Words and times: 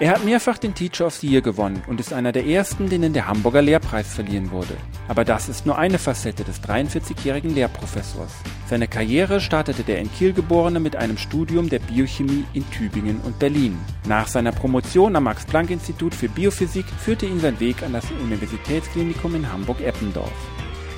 Er 0.00 0.12
hat 0.12 0.24
mehrfach 0.24 0.56
den 0.56 0.74
Teacher 0.74 1.06
of 1.08 1.14
the 1.16 1.28
Year 1.28 1.42
gewonnen 1.42 1.82
und 1.86 2.00
ist 2.00 2.14
einer 2.14 2.32
der 2.32 2.46
ersten, 2.46 2.88
denen 2.88 3.12
der 3.12 3.26
Hamburger 3.26 3.60
Lehrpreis 3.60 4.14
verliehen 4.14 4.50
wurde. 4.50 4.74
Aber 5.08 5.26
das 5.26 5.50
ist 5.50 5.66
nur 5.66 5.76
eine 5.76 5.98
Facette 5.98 6.42
des 6.42 6.62
43-jährigen 6.62 7.54
Lehrprofessors. 7.54 8.32
Seine 8.66 8.88
Karriere 8.88 9.42
startete 9.42 9.82
der 9.82 9.98
in 9.98 10.10
Kiel 10.10 10.32
geborene 10.32 10.80
mit 10.80 10.96
einem 10.96 11.18
Studium 11.18 11.68
der 11.68 11.80
Biochemie 11.80 12.46
in 12.54 12.64
Tübingen 12.70 13.20
und 13.20 13.38
Berlin. 13.38 13.76
Nach 14.08 14.26
seiner 14.26 14.52
Promotion 14.52 15.16
am 15.16 15.24
Max-Planck-Institut 15.24 16.14
für 16.14 16.30
Biophysik 16.30 16.86
führte 16.86 17.26
ihn 17.26 17.40
sein 17.40 17.60
Weg 17.60 17.82
an 17.82 17.92
das 17.92 18.10
Universitätsklinikum 18.10 19.34
in 19.34 19.52
Hamburg-Eppendorf. 19.52 20.32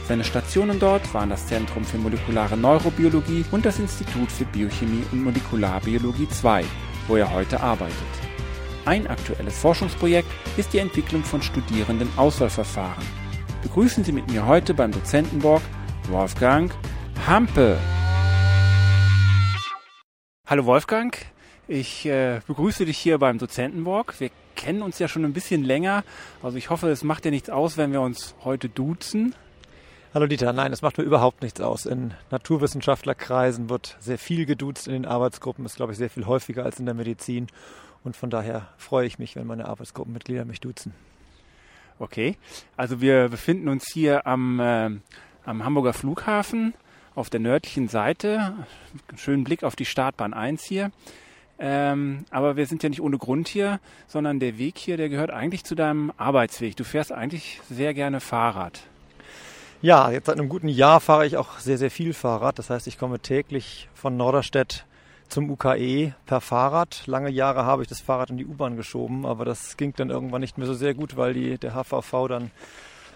Seine 0.07 0.23
Stationen 0.23 0.79
dort 0.79 1.13
waren 1.13 1.31
das 1.31 1.49
Zentrum 1.49 1.85
für 1.85 1.99
molekulare 1.99 2.57
Neurobiologie 2.57 3.45
und 3.51 3.67
das 3.67 3.81
Institut 3.81 4.31
für 4.31 4.45
Biochemie 4.45 5.03
und 5.11 5.25
Molekularbiologie 5.25 6.29
II, 6.45 6.65
wo 7.09 7.17
er 7.17 7.33
heute 7.33 7.61
arbeitet. 7.61 8.32
Ein 8.85 9.07
aktuelles 9.07 9.57
Forschungsprojekt 9.61 10.29
ist 10.57 10.73
die 10.73 10.79
Entwicklung 10.79 11.23
von 11.23 11.41
Studierenden-Auswahlverfahren. 11.41 13.05
Begrüßen 13.63 14.03
Sie 14.03 14.11
mit 14.11 14.29
mir 14.29 14.45
heute 14.45 14.75
beim 14.75 14.91
Dozentenborg 14.91 15.63
Wolfgang 16.09 16.75
Hampe. 17.25 17.79
Hallo 20.49 20.67
Wolfgang, 20.67 21.17
ich 21.69 22.07
äh, 22.07 22.41
begrüße 22.45 22.85
dich 22.85 22.99
hier 22.99 23.19
beim 23.19 23.39
Dozentenborg. 23.39 24.19
Wir 24.19 24.31
kennen 24.57 24.83
uns 24.83 24.99
ja 24.99 25.07
schon 25.07 25.25
ein 25.25 25.33
bisschen 25.33 25.63
länger, 25.63 26.03
also 26.43 26.59
ich 26.59 26.69
hoffe, 26.69 26.89
es 26.89 27.05
macht 27.05 27.25
dir 27.25 27.31
nichts 27.31 27.51
aus, 27.51 27.77
wenn 27.77 27.93
wir 27.93 28.01
uns 28.01 28.35
heute 28.43 28.69
duzen. 28.69 29.37
Hallo 30.13 30.27
Dieter, 30.27 30.53
nein, 30.53 30.73
es 30.73 30.83
macht 30.83 30.99
mir 30.99 31.05
überhaupt 31.05 31.41
nichts 31.43 31.61
aus. 31.61 31.87
In 31.87 32.15
Naturwissenschaftlerkreisen 32.33 33.71
wird 33.71 33.97
sehr 34.01 34.19
viel 34.19 34.45
geduzt 34.45 34.89
in 34.89 34.93
den 34.93 35.07
Arbeitsgruppen, 35.07 35.65
ist 35.65 35.77
glaube 35.77 35.93
ich 35.93 35.99
sehr 35.99 36.11
viel 36.11 36.27
häufiger 36.27 36.65
als 36.65 36.81
in 36.81 36.87
der 36.87 36.97
Medizin. 36.97 37.47
Und 38.05 38.17
von 38.17 38.31
daher 38.31 38.69
freue 38.77 39.07
ich 39.07 39.19
mich, 39.19 39.37
wenn 39.37 39.47
meine 39.47 39.67
Arbeitsgruppenmitglieder 39.69 40.45
mich 40.45 40.61
duzen. 40.61 40.95
Okay, 41.99 42.37
also 42.77 43.01
wir 43.01 43.29
befinden 43.29 43.69
uns 43.69 43.85
hier 43.93 44.27
am, 44.27 44.59
äh, 44.59 44.91
am 45.45 45.65
Hamburger 45.65 45.93
Flughafen 45.93 46.75
auf 47.15 47.31
der 47.31 47.41
nördlichen 47.41 47.89
Seite. 47.89 48.55
Schönen 49.17 49.45
Blick 49.45 49.63
auf 49.63 49.77
die 49.77 49.85
Startbahn 49.85 50.35
1 50.35 50.65
hier. 50.65 50.91
Ähm, 51.59 52.25
aber 52.31 52.57
wir 52.57 52.67
sind 52.67 52.83
ja 52.83 52.89
nicht 52.89 53.03
ohne 53.03 53.19
Grund 53.19 53.47
hier, 53.47 53.79
sondern 54.09 54.41
der 54.41 54.59
Weg 54.59 54.79
hier, 54.79 54.97
der 54.97 55.09
gehört 55.09 55.31
eigentlich 55.31 55.63
zu 55.63 55.77
deinem 55.77 56.13
Arbeitsweg. 56.17 56.77
Du 56.77 56.83
fährst 56.83 57.13
eigentlich 57.13 57.61
sehr 57.71 57.95
gerne 57.95 58.19
Fahrrad. 58.19 58.81
Ja, 59.81 60.11
jetzt 60.11 60.27
seit 60.27 60.39
einem 60.39 60.49
guten 60.49 60.69
Jahr 60.69 61.01
fahre 61.01 61.27
ich 61.27 61.37
auch 61.37 61.59
sehr, 61.59 61.79
sehr 61.79 61.91
viel 61.91 62.15
Fahrrad. 62.15 62.59
Das 62.59 62.71
heißt, 62.71 62.87
ich 62.87 62.99
komme 62.99 63.21
täglich 63.21 63.89
von 63.95 64.17
Norderstedt 64.17 64.87
zum 65.33 65.51
UKE 65.51 66.13
per 66.27 66.43
Fahrrad. 66.43 67.07
Lange 67.07 67.31
Jahre 67.31 67.65
habe 67.65 67.81
ich 67.81 67.89
das 67.89 68.03
Fahrrad 68.03 68.29
in 68.29 68.37
die 68.37 68.45
U-Bahn 68.45 68.77
geschoben, 68.77 69.25
aber 69.25 69.47
das 69.47 69.79
ging 69.79 69.95
dann 69.97 70.11
irgendwann 70.11 70.43
nicht 70.43 70.59
mehr 70.59 70.67
so 70.67 70.75
sehr 70.75 70.93
gut, 70.93 71.17
weil 71.17 71.33
die, 71.33 71.57
der 71.57 71.73
HVV 71.73 72.29
dann 72.29 72.51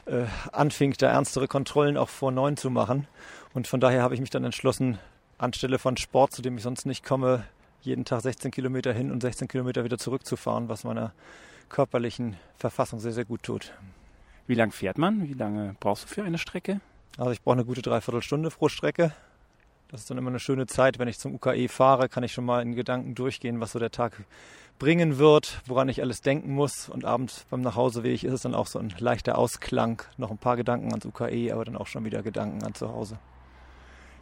äh, 0.06 0.24
anfing, 0.50 0.94
da 0.96 1.10
ernstere 1.10 1.46
Kontrollen 1.46 1.98
auch 1.98 2.08
vor 2.08 2.32
neun 2.32 2.56
zu 2.56 2.70
machen. 2.70 3.06
Und 3.52 3.66
von 3.66 3.80
daher 3.80 4.02
habe 4.02 4.14
ich 4.14 4.20
mich 4.20 4.30
dann 4.30 4.44
entschlossen, 4.44 4.98
anstelle 5.36 5.78
von 5.78 5.98
Sport, 5.98 6.32
zu 6.32 6.40
dem 6.40 6.56
ich 6.56 6.62
sonst 6.62 6.86
nicht 6.86 7.04
komme, 7.04 7.44
jeden 7.82 8.06
Tag 8.06 8.22
16 8.22 8.50
Kilometer 8.50 8.94
hin 8.94 9.12
und 9.12 9.20
16 9.20 9.46
Kilometer 9.46 9.84
wieder 9.84 9.98
zurückzufahren, 9.98 10.70
was 10.70 10.84
meiner 10.84 11.12
körperlichen 11.68 12.36
Verfassung 12.56 12.98
sehr, 12.98 13.12
sehr 13.12 13.26
gut 13.26 13.42
tut. 13.42 13.74
Wie 14.46 14.54
lange 14.54 14.72
fährt 14.72 14.96
man? 14.96 15.28
Wie 15.28 15.34
lange 15.34 15.76
brauchst 15.80 16.04
du 16.04 16.08
für 16.08 16.24
eine 16.24 16.38
Strecke? 16.38 16.80
Also 17.18 17.32
ich 17.32 17.42
brauche 17.42 17.56
eine 17.56 17.66
gute 17.66 17.82
Dreiviertelstunde 17.82 18.48
pro 18.48 18.70
Strecke. 18.70 19.12
Das 19.88 20.00
ist 20.00 20.10
dann 20.10 20.18
immer 20.18 20.30
eine 20.30 20.40
schöne 20.40 20.66
Zeit, 20.66 20.98
wenn 20.98 21.06
ich 21.06 21.18
zum 21.18 21.34
UKE 21.34 21.68
fahre, 21.68 22.08
kann 22.08 22.24
ich 22.24 22.32
schon 22.32 22.44
mal 22.44 22.60
in 22.60 22.74
Gedanken 22.74 23.14
durchgehen, 23.14 23.60
was 23.60 23.72
so 23.72 23.78
der 23.78 23.92
Tag 23.92 24.24
bringen 24.80 25.18
wird, 25.18 25.62
woran 25.66 25.88
ich 25.88 26.02
alles 26.02 26.22
denken 26.22 26.52
muss. 26.52 26.88
Und 26.88 27.04
abends 27.04 27.46
beim 27.50 27.60
Nachhauseweg 27.60 28.24
ist 28.24 28.32
es 28.32 28.42
dann 28.42 28.54
auch 28.54 28.66
so 28.66 28.80
ein 28.80 28.92
leichter 28.98 29.38
Ausklang, 29.38 30.02
noch 30.16 30.32
ein 30.32 30.38
paar 30.38 30.56
Gedanken 30.56 30.88
ans 30.88 31.06
UKE, 31.06 31.52
aber 31.52 31.64
dann 31.64 31.76
auch 31.76 31.86
schon 31.86 32.04
wieder 32.04 32.22
Gedanken 32.22 32.64
an 32.64 32.74
zu 32.74 32.88
Hause. 32.88 33.18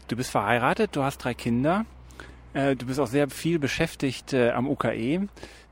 Du 0.08 0.16
bist 0.16 0.30
verheiratet, 0.30 0.94
du 0.96 1.02
hast 1.02 1.18
drei 1.18 1.32
Kinder, 1.32 1.86
äh, 2.52 2.76
du 2.76 2.84
bist 2.84 3.00
auch 3.00 3.06
sehr 3.06 3.30
viel 3.30 3.58
beschäftigt 3.58 4.34
äh, 4.34 4.50
am 4.50 4.68
UKE. 4.68 5.28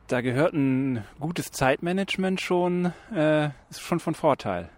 Da 0.09 0.23
gehört 0.23 0.55
ein 0.55 1.05
gutes 1.21 1.53
Zeitmanagement 1.53 2.41
schon, 2.41 2.93
äh, 3.15 3.51
ist 3.69 3.83
schon 3.83 4.01
von 4.01 4.15
Vorteil. 4.15 4.71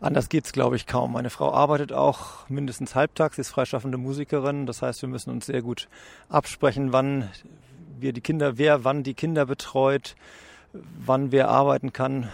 Anders 0.00 0.30
geht's, 0.30 0.52
glaube 0.52 0.76
ich, 0.76 0.86
kaum. 0.86 1.12
Meine 1.12 1.28
Frau 1.28 1.52
arbeitet 1.52 1.92
auch 1.92 2.48
mindestens 2.48 2.94
halbtags, 2.94 3.36
sie 3.36 3.42
ist 3.42 3.50
freischaffende 3.50 3.98
Musikerin. 3.98 4.66
Das 4.66 4.80
heißt, 4.80 5.02
wir 5.02 5.08
müssen 5.08 5.30
uns 5.30 5.46
sehr 5.46 5.60
gut 5.60 5.88
absprechen, 6.30 6.92
wann 6.92 7.28
wir 7.98 8.14
die 8.14 8.22
Kinder, 8.22 8.56
wer 8.56 8.84
wann 8.84 9.02
die 9.02 9.12
Kinder 9.12 9.44
betreut, 9.44 10.16
wann 10.72 11.32
wer 11.32 11.48
arbeiten 11.48 11.92
kann, 11.92 12.30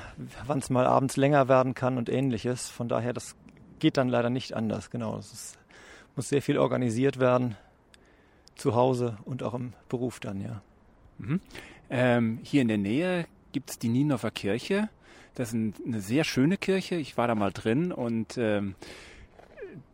wann 0.47 0.61
es 0.61 0.71
mal 0.71 0.87
abends 0.87 1.17
länger 1.17 1.49
werden 1.49 1.75
kann 1.75 1.99
und 1.99 2.09
ähnliches. 2.09 2.69
Von 2.69 2.89
daher, 2.89 3.13
das 3.13 3.35
geht 3.81 3.97
dann 3.97 4.09
leider 4.09 4.31
nicht 4.31 4.55
anders. 4.55 4.91
Genau, 4.91 5.19
es 5.19 5.55
muss 6.15 6.29
sehr 6.29 6.43
viel 6.43 6.59
organisiert 6.59 7.19
werden, 7.19 7.57
zu 8.55 8.75
Hause 8.75 9.19
und 9.25 9.43
auch 9.43 9.55
im 9.55 9.73
Beruf 9.89 10.21
dann, 10.21 10.41
ja. 10.41 10.63
Mhm. 11.19 11.41
Ähm, 11.91 12.39
hier 12.43 12.63
in 12.63 12.69
der 12.69 12.79
Nähe 12.79 13.27
gibt 13.53 13.71
es 13.71 13.79
die 13.79 13.89
Nienhofer 13.89 14.31
Kirche. 14.31 14.89
Das 15.37 15.53
ist 15.53 15.75
eine 15.87 16.01
sehr 16.01 16.25
schöne 16.25 16.57
Kirche. 16.57 16.95
Ich 16.95 17.19
war 17.19 17.29
da 17.29 17.35
mal 17.35 17.53
drin 17.53 17.93
und 17.93 18.39
ähm, 18.39 18.75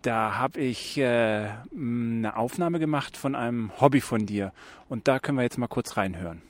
da 0.02 0.36
habe 0.36 0.60
ich 0.60 0.96
äh, 0.98 1.48
eine 1.76 2.36
Aufnahme 2.36 2.78
gemacht 2.78 3.16
von 3.16 3.34
einem 3.34 3.72
Hobby 3.80 4.00
von 4.00 4.24
dir. 4.24 4.52
Und 4.88 5.08
da 5.08 5.18
können 5.18 5.38
wir 5.38 5.42
jetzt 5.42 5.58
mal 5.58 5.66
kurz 5.66 5.96
reinhören. 5.96 6.42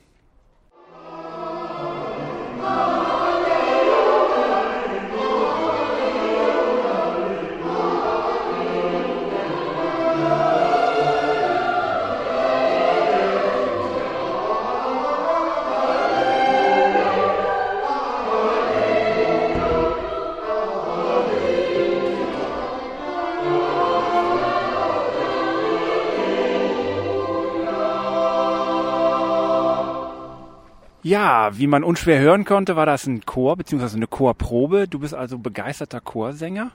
Ja, 31.05 31.57
wie 31.57 31.67
man 31.67 31.83
unschwer 31.83 32.21
hören 32.21 32.45
konnte, 32.45 32.77
war 32.77 32.85
das 32.85 33.07
ein 33.07 33.25
Chor 33.25 33.57
bzw. 33.57 33.97
eine 33.97 34.07
Chorprobe. 34.07 34.87
Du 34.87 34.99
bist 34.99 35.13
also 35.13 35.37
begeisterter 35.37 35.99
Chorsänger? 35.99 36.71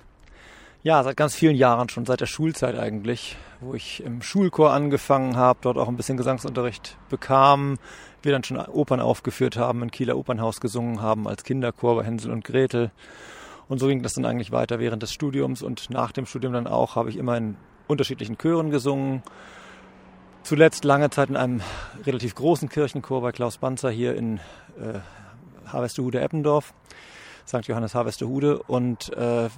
Ja, 0.83 1.03
seit 1.03 1.17
ganz 1.17 1.35
vielen 1.35 1.57
Jahren 1.57 1.89
schon, 1.89 2.05
seit 2.05 2.21
der 2.21 2.27
Schulzeit 2.27 2.79
eigentlich, 2.79 3.39
wo 3.61 3.73
ich 3.73 4.03
im 4.05 4.21
Schulchor 4.21 4.75
angefangen 4.75 5.37
habe, 5.39 5.61
dort 5.63 5.79
auch 5.79 5.89
ein 5.89 5.97
bisschen 5.97 6.19
Gesangsunterricht 6.19 6.99
bekam, 7.09 7.79
wir 8.23 8.33
dann 8.33 8.45
schon 8.45 8.59
Opern 8.59 9.01
aufgeführt 9.01 9.57
haben, 9.57 9.81
im 9.81 9.91
Kieler 9.91 10.19
Opernhaus 10.19 10.61
gesungen 10.61 11.01
haben 11.01 11.27
als 11.27 11.43
Kinderchor 11.43 11.97
bei 11.97 12.05
Hänsel 12.05 12.31
und 12.31 12.45
Gretel. 12.45 12.91
Und 13.67 13.79
so 13.79 13.87
ging 13.87 14.03
das 14.03 14.13
dann 14.13 14.27
eigentlich 14.27 14.53
weiter 14.53 14.79
während 14.79 15.03
des 15.03 15.11
Studiums 15.11 15.63
und 15.63 15.89
nach 15.89 16.13
dem 16.13 16.27
Studium 16.27 16.53
dann 16.53 16.67
auch 16.67 16.97
habe 16.97 17.09
ich 17.09 17.17
immer 17.17 17.39
in 17.39 17.57
unterschiedlichen 17.87 18.37
Chören 18.37 18.71
gesungen, 18.71 19.23
Zuletzt 20.43 20.85
lange 20.85 21.11
Zeit 21.11 21.29
in 21.29 21.37
einem 21.37 21.61
relativ 22.07 22.35
großen 22.35 22.69
Kirchenchor 22.69 23.21
bei 23.21 23.33
Klaus 23.33 23.59
Banzer 23.59 23.91
hier 23.91 24.15
in 24.15 24.39
äh, 24.79 25.01
Harvestehude-Eppendorf, 25.67 26.73
St. 27.47 27.67
Johannes 27.67 27.95
Harvestehude 27.95 28.63
und 28.63 29.13
äh, 29.15 29.49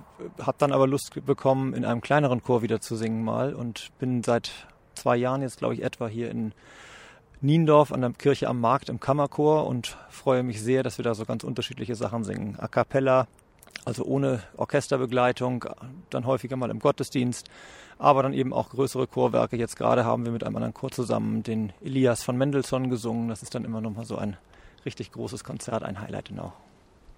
habe 0.40 0.58
dann 0.58 0.72
aber 0.72 0.86
Lust 0.86 1.24
bekommen, 1.24 1.74
in 1.74 1.84
einem 1.84 2.00
kleineren 2.00 2.42
Chor 2.42 2.62
wieder 2.62 2.80
zu 2.80 2.96
singen 2.96 3.22
mal 3.22 3.54
und 3.54 3.90
bin 3.98 4.22
seit 4.22 4.50
zwei 4.94 5.16
Jahren 5.16 5.42
jetzt, 5.42 5.58
glaube 5.58 5.74
ich, 5.74 5.82
etwa 5.82 6.08
hier 6.08 6.30
in 6.30 6.52
Niendorf 7.40 7.92
an 7.92 8.02
der 8.02 8.10
Kirche 8.10 8.48
am 8.48 8.60
Markt 8.60 8.88
im 8.88 9.00
Kammerchor 9.00 9.66
und 9.66 9.96
freue 10.10 10.42
mich 10.42 10.60
sehr, 10.60 10.82
dass 10.82 10.98
wir 10.98 11.04
da 11.04 11.14
so 11.14 11.24
ganz 11.24 11.42
unterschiedliche 11.42 11.94
Sachen 11.94 12.22
singen. 12.22 12.56
A 12.58 12.68
cappella, 12.68 13.28
also 13.90 14.04
ohne 14.04 14.40
Orchesterbegleitung, 14.56 15.64
dann 16.10 16.24
häufiger 16.24 16.54
mal 16.54 16.70
im 16.70 16.78
Gottesdienst, 16.78 17.50
aber 17.98 18.22
dann 18.22 18.32
eben 18.32 18.52
auch 18.52 18.70
größere 18.70 19.08
Chorwerke. 19.08 19.56
Jetzt 19.56 19.74
gerade 19.74 20.04
haben 20.04 20.24
wir 20.24 20.30
mit 20.30 20.44
einem 20.44 20.54
anderen 20.54 20.74
Chor 20.74 20.92
zusammen 20.92 21.42
den 21.42 21.72
Elias 21.84 22.22
von 22.22 22.36
Mendelssohn 22.36 22.88
gesungen. 22.88 23.28
Das 23.28 23.42
ist 23.42 23.52
dann 23.52 23.64
immer 23.64 23.80
nochmal 23.80 24.04
so 24.04 24.16
ein 24.16 24.36
richtig 24.84 25.10
großes 25.10 25.42
Konzert, 25.42 25.82
ein 25.82 26.00
Highlight 26.00 26.28
genau. 26.28 26.52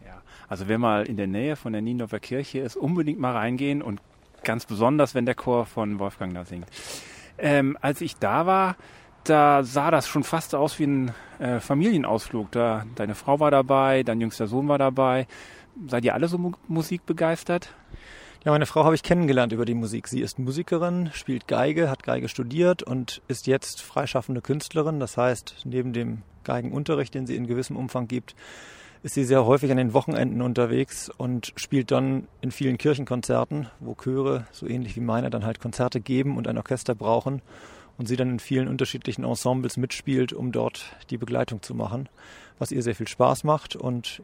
Ja, 0.02 0.22
also 0.48 0.66
wer 0.66 0.78
mal 0.78 1.04
in 1.04 1.18
der 1.18 1.26
Nähe 1.26 1.56
von 1.56 1.74
der 1.74 1.82
Niendorfer 1.82 2.20
Kirche 2.20 2.60
ist, 2.60 2.76
unbedingt 2.76 3.20
mal 3.20 3.32
reingehen 3.32 3.82
und 3.82 4.00
ganz 4.42 4.64
besonders, 4.64 5.14
wenn 5.14 5.26
der 5.26 5.34
Chor 5.34 5.66
von 5.66 5.98
Wolfgang 5.98 6.32
da 6.32 6.46
singt. 6.46 6.68
Ähm, 7.36 7.76
als 7.82 8.00
ich 8.00 8.16
da 8.16 8.46
war, 8.46 8.76
da 9.24 9.62
sah 9.62 9.90
das 9.90 10.08
schon 10.08 10.24
fast 10.24 10.54
aus 10.54 10.78
wie 10.78 10.86
ein 10.86 11.12
äh, 11.38 11.60
Familienausflug. 11.60 12.50
Da, 12.50 12.86
deine 12.94 13.14
Frau 13.14 13.40
war 13.40 13.50
dabei, 13.50 14.02
dein 14.04 14.22
jüngster 14.22 14.46
Sohn 14.46 14.68
war 14.68 14.78
dabei. 14.78 15.26
Seid 15.88 16.04
ihr 16.04 16.14
alle 16.14 16.28
so 16.28 16.38
mu 16.38 16.52
Musik 16.68 17.06
begeistert? 17.06 17.74
Ja, 18.44 18.50
meine 18.50 18.66
Frau 18.66 18.84
habe 18.84 18.94
ich 18.94 19.02
kennengelernt 19.02 19.52
über 19.52 19.64
die 19.64 19.74
Musik. 19.74 20.08
Sie 20.08 20.20
ist 20.20 20.38
Musikerin, 20.38 21.10
spielt 21.12 21.46
Geige, 21.46 21.88
hat 21.88 22.02
Geige 22.02 22.28
studiert 22.28 22.82
und 22.82 23.22
ist 23.28 23.46
jetzt 23.46 23.80
freischaffende 23.80 24.42
Künstlerin. 24.42 24.98
Das 24.98 25.16
heißt, 25.16 25.62
neben 25.64 25.92
dem 25.92 26.22
Geigenunterricht, 26.42 27.14
den 27.14 27.26
sie 27.26 27.36
in 27.36 27.46
gewissem 27.46 27.76
Umfang 27.76 28.08
gibt, 28.08 28.34
ist 29.02 29.14
sie 29.14 29.24
sehr 29.24 29.46
häufig 29.46 29.70
an 29.70 29.76
den 29.76 29.94
Wochenenden 29.94 30.42
unterwegs 30.42 31.08
und 31.08 31.52
spielt 31.56 31.90
dann 31.90 32.28
in 32.40 32.50
vielen 32.50 32.78
Kirchenkonzerten, 32.78 33.68
wo 33.80 33.94
Chöre, 33.94 34.46
so 34.52 34.66
ähnlich 34.66 34.96
wie 34.96 35.00
meine, 35.00 35.30
dann 35.30 35.44
halt 35.44 35.60
Konzerte 35.60 36.00
geben 36.00 36.36
und 36.36 36.46
ein 36.48 36.58
Orchester 36.58 36.94
brauchen 36.94 37.42
und 37.98 38.06
sie 38.06 38.16
dann 38.16 38.30
in 38.30 38.38
vielen 38.38 38.68
unterschiedlichen 38.68 39.24
Ensembles 39.24 39.76
mitspielt, 39.76 40.32
um 40.32 40.52
dort 40.52 40.96
die 41.10 41.18
Begleitung 41.18 41.62
zu 41.62 41.74
machen, 41.74 42.08
was 42.58 42.72
ihr 42.72 42.82
sehr 42.82 42.94
viel 42.94 43.08
Spaß 43.08 43.44
macht 43.44 43.76
und 43.76 44.22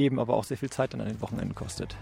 eben 0.00 0.18
aber 0.18 0.34
auch 0.34 0.44
sehr 0.44 0.56
viel 0.56 0.70
Zeit 0.70 0.92
dann 0.92 1.00
an 1.00 1.08
den 1.08 1.20
Wochenenden 1.20 1.54
kostet. 1.54 1.96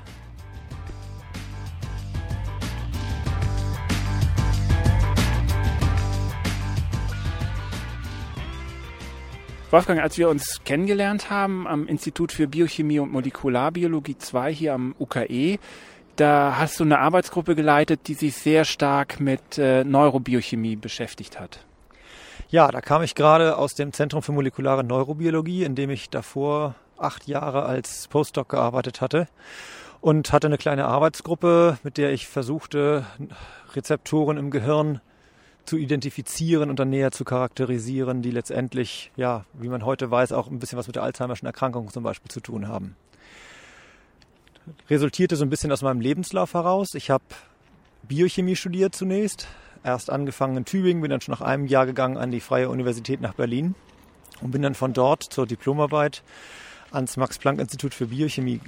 Wolfgang, 9.71 10.01
als 10.01 10.17
wir 10.17 10.31
uns 10.31 10.63
kennengelernt 10.65 11.29
haben 11.29 11.67
am 11.67 11.87
Institut 11.87 12.33
für 12.33 12.49
Biochemie 12.49 13.01
und 13.01 13.13
Molekularbiologie 13.13 14.17
2 14.17 14.55
hier 14.55 14.73
am 14.73 14.95
UKE, 14.99 15.59
da 16.17 16.57
hast 16.59 16.81
du 16.81 16.85
eine 16.85 16.99
Arbeitsgruppe 16.99 17.55
geleitet, 17.55 18.09
die 18.09 18.15
sich 18.15 18.35
sehr 18.35 18.65
stark 18.65 19.21
mit 19.21 19.59
äh, 19.59 19.85
Neurobiochemie 19.85 20.77
beschäftigt 20.77 21.39
hat. 21.39 21.67
Ja, 22.49 22.71
da 22.71 22.81
kam 22.81 23.03
ich 23.03 23.15
gerade 23.15 23.59
aus 23.59 23.75
dem 23.75 23.93
Zentrum 23.93 24.23
für 24.23 24.33
molekulare 24.33 24.85
Neurobiologie, 24.85 25.65
in 25.65 25.75
dem 25.75 25.91
ich 25.91 26.09
davor 26.09 26.75
acht 26.99 27.27
Jahre 27.29 27.65
als 27.65 28.09
Postdoc 28.09 28.49
gearbeitet 28.49 29.01
hatte 29.01 29.29
und 30.01 30.33
hatte 30.33 30.47
eine 30.47 30.59
kleine 30.59 30.87
Arbeitsgruppe, 30.87 31.79
mit 31.83 31.97
der 31.97 32.13
ich 32.13 32.29
versuchte, 32.29 33.05
Rezeptoren 33.75 34.37
im 34.37 34.51
Gehirn 34.51 35.01
zu 35.65 35.77
identifizieren 35.77 36.71
und 36.71 36.79
dann 36.79 36.91
näher 36.91 37.11
zu 37.11 37.25
charakterisieren, 37.25 38.23
die 38.23 38.31
letztendlich, 38.31 39.13
ja, 39.17 39.45
wie 39.53 39.69
man 39.69 39.85
heute 39.85 40.11
weiß, 40.11 40.33
auch 40.33 40.49
ein 40.49 40.59
bisschen 40.59 40.79
was 40.79 40.87
mit 40.87 40.97
der 40.97 41.03
Alzheimerschen 41.03 41.47
Erkrankung 41.47 41.91
zum 41.91 42.03
Beispiel 42.03 42.31
zu 42.31 42.41
tun 42.41 42.69
haben. 42.69 42.97
Resultierte 44.89 45.37
so 45.37 45.45
ein 45.45 45.51
bisschen 45.51 45.73
aus 45.73 45.83
meinem 45.83 46.01
Lebenslauf 46.01 46.55
heraus. 46.55 46.95
Ich 46.95 47.11
habe 47.11 47.25
Biochemie 48.03 48.57
studiert 48.57 48.95
zunächst, 48.95 49.47
erst 49.85 50.11
angefangen 50.11 50.57
in 50.57 50.65
Tübingen, 50.65 51.03
bin 51.03 51.11
dann 51.11 51.21
schon 51.21 51.33
nach 51.33 51.43
einem 51.43 51.67
Jahr 51.67 51.87
gegangen 51.87 52.17
an 52.17 52.31
die 52.31 52.41
Freie 52.41 52.71
Universität 52.71 53.21
nach 53.21 53.35
Berlin 53.35 53.75
und 54.41 54.53
bin 54.53 54.63
dann 54.63 54.75
von 54.75 54.93
dort 54.93 55.23
zur 55.23 55.47
Diplomarbeit 55.47 56.23
ans 56.91 57.17
Max-Planck-Institut 57.17 57.95
für 57.95 58.07
Biochemie, 58.07 58.61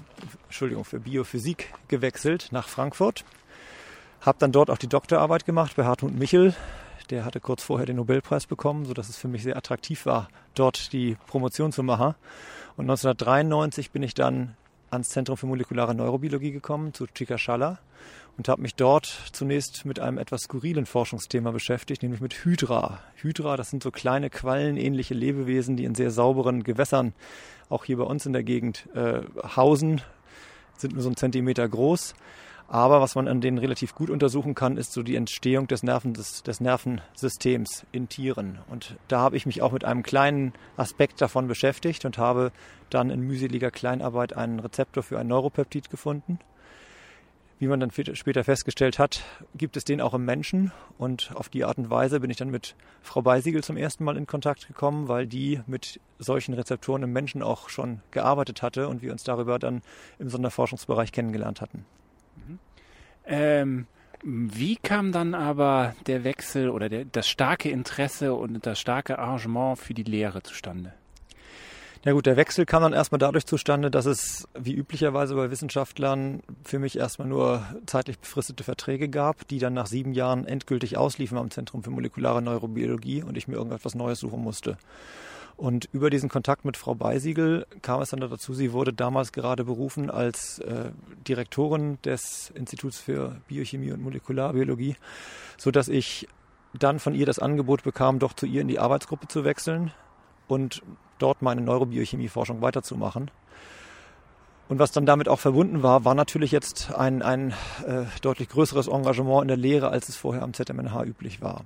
Entschuldigung, 0.45 0.85
für 0.85 1.01
Biophysik 1.01 1.73
gewechselt 1.89 2.49
nach 2.51 2.69
Frankfurt. 2.69 3.25
Habe 4.21 4.39
dann 4.39 4.53
dort 4.53 4.71
auch 4.71 4.79
die 4.79 4.89
Doktorarbeit 4.89 5.47
gemacht 5.47 5.77
bei 5.77 5.85
Hartmut 5.85 6.15
Michel, 6.15 6.55
der 7.11 7.25
hatte 7.25 7.41
kurz 7.41 7.63
vorher 7.63 7.87
den 7.87 7.97
Nobelpreis 7.97 8.47
bekommen, 8.47 8.85
sodass 8.85 9.09
es 9.09 9.17
für 9.17 9.29
mich 9.29 9.43
sehr 9.43 9.57
attraktiv 9.57 10.07
war, 10.07 10.29
dort 10.55 10.93
die 10.93 11.17
Promotion 11.27 11.73
zu 11.73 11.83
machen. 11.83 12.15
Und 12.77 12.85
1993 12.85 13.91
bin 13.91 14.03
ich 14.03 14.15
dann 14.15 14.57
ans 14.91 15.11
Zentrum 15.11 15.37
für 15.37 15.47
molekulare 15.47 15.95
Neurobiologie 15.95 16.53
gekommen, 16.53 16.95
zu 16.95 17.07
Chikashala, 17.07 17.79
und 18.41 18.49
habe 18.49 18.63
mich 18.63 18.75
dort 18.75 19.05
zunächst 19.33 19.85
mit 19.85 20.01
einem 20.01 20.17
etwas 20.17 20.45
skurrilen 20.45 20.87
Forschungsthema 20.87 21.51
beschäftigt, 21.51 22.03
nämlich 22.03 22.23
mit 22.23 22.43
Hydra. 22.43 23.01
Hydra, 23.17 23.59
das 23.59 23.69
sind 23.69 23.83
so 23.83 23.91
kleine 23.91 24.31
quallenähnliche 24.31 25.13
Lebewesen, 25.13 25.77
die 25.77 25.85
in 25.85 25.95
sehr 25.95 26.11
sauberen 26.11 26.65
Gewässern, 26.65 27.13
auch 27.69 27.85
hier 27.85 27.99
bei 27.99 28.05
uns 28.05 28.25
in 28.25 28.33
der 28.33 28.43
Gegend, 28.43 28.89
äh, 28.95 29.21
hausen, 29.57 30.01
sind 30.79 30.95
nur 30.95 31.03
so 31.03 31.11
einen 31.11 31.19
Zentimeter 31.19 31.69
groß 31.69 32.15
aber 32.73 33.01
was 33.01 33.17
man 33.17 33.27
an 33.27 33.41
denen 33.41 33.59
relativ 33.59 33.97
gut 33.97 34.11
untersuchen 34.11 34.55
kann, 34.55 34.77
ist 34.77 34.93
so 34.93 35.03
die 35.03 35.17
Entstehung 35.17 35.67
des, 35.67 35.83
Nerven, 35.83 36.15
des, 36.15 36.45
des 36.45 36.61
Nervensystems 36.61 37.85
in 37.91 38.09
Tieren. 38.09 38.61
Und 38.71 38.95
da 39.09 39.19
habe 39.19 39.37
ich 39.37 39.45
mich 39.45 39.61
auch 39.61 39.73
mit 39.73 39.85
einem 39.85 40.05
kleinen 40.05 40.53
Aspekt 40.77 41.21
davon 41.21 41.49
beschäftigt 41.49 42.05
und 42.05 42.17
habe 42.17 42.53
dann 42.89 43.11
in 43.11 43.23
mühseliger 43.23 43.73
Kleinarbeit 43.73 44.37
einen 44.37 44.61
Rezeptor 44.61 45.03
für 45.03 45.19
ein 45.19 45.27
Neuropeptid 45.27 45.91
gefunden. 45.91 46.39
Wie 47.61 47.67
man 47.67 47.79
dann 47.79 47.91
später 47.91 48.43
festgestellt 48.43 48.99
hat, 48.99 49.23
gibt 49.55 49.77
es 49.77 49.85
den 49.85 50.01
auch 50.01 50.15
im 50.15 50.25
Menschen. 50.25 50.73
Und 50.97 51.31
auf 51.35 51.51
die 51.51 51.63
Art 51.65 51.77
und 51.77 51.91
Weise 51.91 52.21
bin 52.21 52.31
ich 52.31 52.39
dann 52.39 52.49
mit 52.49 52.75
Frau 53.03 53.21
Beisiegel 53.21 53.63
zum 53.63 53.77
ersten 53.77 54.03
Mal 54.03 54.17
in 54.17 54.27
Kontakt 54.27 54.67
gekommen, 54.67 55.09
weil 55.09 55.27
die 55.27 55.61
mit 55.67 56.01
solchen 56.19 56.55
Rezeptoren 56.55 57.03
im 57.03 57.13
Menschen 57.13 57.43
auch 57.43 57.69
schon 57.69 58.01
gearbeitet 58.13 58.63
hatte 58.63 58.89
und 58.89 59.03
wir 59.03 59.13
uns 59.13 59.25
darüber 59.25 59.59
dann 59.59 59.83
im 60.19 60.31
Sonderforschungsbereich 60.31 61.13
kennengelernt 61.13 61.61
hatten. 61.61 61.85
Ähm, 63.27 63.87
wie 64.23 64.77
kam 64.77 65.13
dann 65.13 65.35
aber 65.35 65.95
der 66.07 66.25
Wechsel 66.25 66.71
oder 66.71 66.89
der, 66.89 67.05
das 67.05 67.29
starke 67.29 67.69
Interesse 67.69 68.33
und 68.33 68.65
das 68.65 68.81
starke 68.81 69.19
Arrangement 69.19 69.79
für 69.79 69.93
die 69.93 70.03
Lehre 70.03 70.43
zustande? 70.43 70.95
Ja 72.03 72.13
gut, 72.13 72.25
der 72.25 72.39
Wechsel 72.39 72.65
kam 72.65 72.83
dann 72.83 72.95
erstmal 72.95 73.19
dadurch 73.19 73.45
zustande, 73.45 73.91
dass 73.91 74.07
es 74.07 74.49
wie 74.59 74.73
üblicherweise 74.73 75.35
bei 75.35 75.51
Wissenschaftlern 75.51 76.43
für 76.65 76.79
mich 76.79 76.97
erstmal 76.97 77.29
nur 77.29 77.63
zeitlich 77.85 78.19
befristete 78.19 78.65
Verträge 78.65 79.11
gab, 79.11 79.47
die 79.49 79.59
dann 79.59 79.75
nach 79.75 79.87
sieben 79.87 80.15
Jahren 80.15 80.47
endgültig 80.47 80.97
ausliefen 80.97 81.37
am 81.37 81.51
Zentrum 81.51 81.83
für 81.83 81.91
molekulare 81.91 82.41
Neurobiologie 82.41 83.23
und 83.23 83.37
ich 83.37 83.49
mir 83.49 83.57
irgendetwas 83.57 83.95
Neues 83.95 84.19
suchen 84.19 84.43
musste. 84.43 84.79
Und 85.59 85.91
über 85.93 86.09
diesen 86.09 86.31
Kontakt 86.31 86.65
mit 86.65 86.79
Frau 86.79 86.95
Beisiegel 86.95 87.67
kam 87.83 88.01
es 88.01 88.09
dann 88.09 88.21
dazu, 88.21 88.55
sie 88.55 88.73
wurde 88.73 88.95
damals 88.95 89.31
gerade 89.33 89.65
berufen 89.65 90.11
als 90.11 90.59
äh, 90.61 90.93
Direktorin 91.29 91.99
des 92.03 92.51
Instituts 92.55 92.99
für 92.99 93.43
Biochemie 93.47 93.93
und 93.93 94.03
Molekularbiologie, 94.03 94.97
so 95.59 95.71
dass 95.71 95.89
ich 95.89 96.29
dann 96.73 96.99
von 96.99 97.15
ihr 97.15 97.27
das 97.27 97.41
Angebot 97.41 97.83
bekam, 97.83 98.21
doch 98.21 98.33
zu 98.33 98.47
ihr 98.47 98.63
in 98.63 98.69
die 98.69 98.79
Arbeitsgruppe 98.79 99.29
zu 99.29 99.45
wechseln 99.45 99.93
und 100.51 100.83
dort 101.19 101.43
meine 101.43 101.61
Neurobiochemie-Forschung 101.61 102.61
weiterzumachen. 102.61 103.31
Und 104.69 104.79
was 104.79 104.93
dann 104.93 105.05
damit 105.05 105.29
auch 105.29 105.41
verbunden 105.41 105.83
war, 105.83 106.05
war 106.05 106.15
natürlich 106.15 106.53
jetzt 106.53 106.93
ein, 106.95 107.23
ein 107.23 107.53
äh, 107.87 108.05
deutlich 108.23 108.49
größeres 108.49 108.87
Engagement 108.87 109.43
in 109.43 109.49
der 109.49 109.57
Lehre, 109.57 109.89
als 109.91 110.09
es 110.09 110.17
vorher 110.17 110.43
am 110.43 110.55
ZMNH 110.55 111.05
üblich 111.05 111.41
war. 111.41 111.65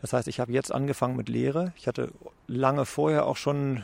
Das 0.00 0.14
heißt, 0.14 0.26
ich 0.28 0.40
habe 0.40 0.52
jetzt 0.52 0.72
angefangen 0.72 1.16
mit 1.16 1.28
Lehre. 1.28 1.74
Ich 1.76 1.86
hatte 1.86 2.10
lange 2.46 2.86
vorher 2.86 3.26
auch 3.26 3.36
schon 3.36 3.82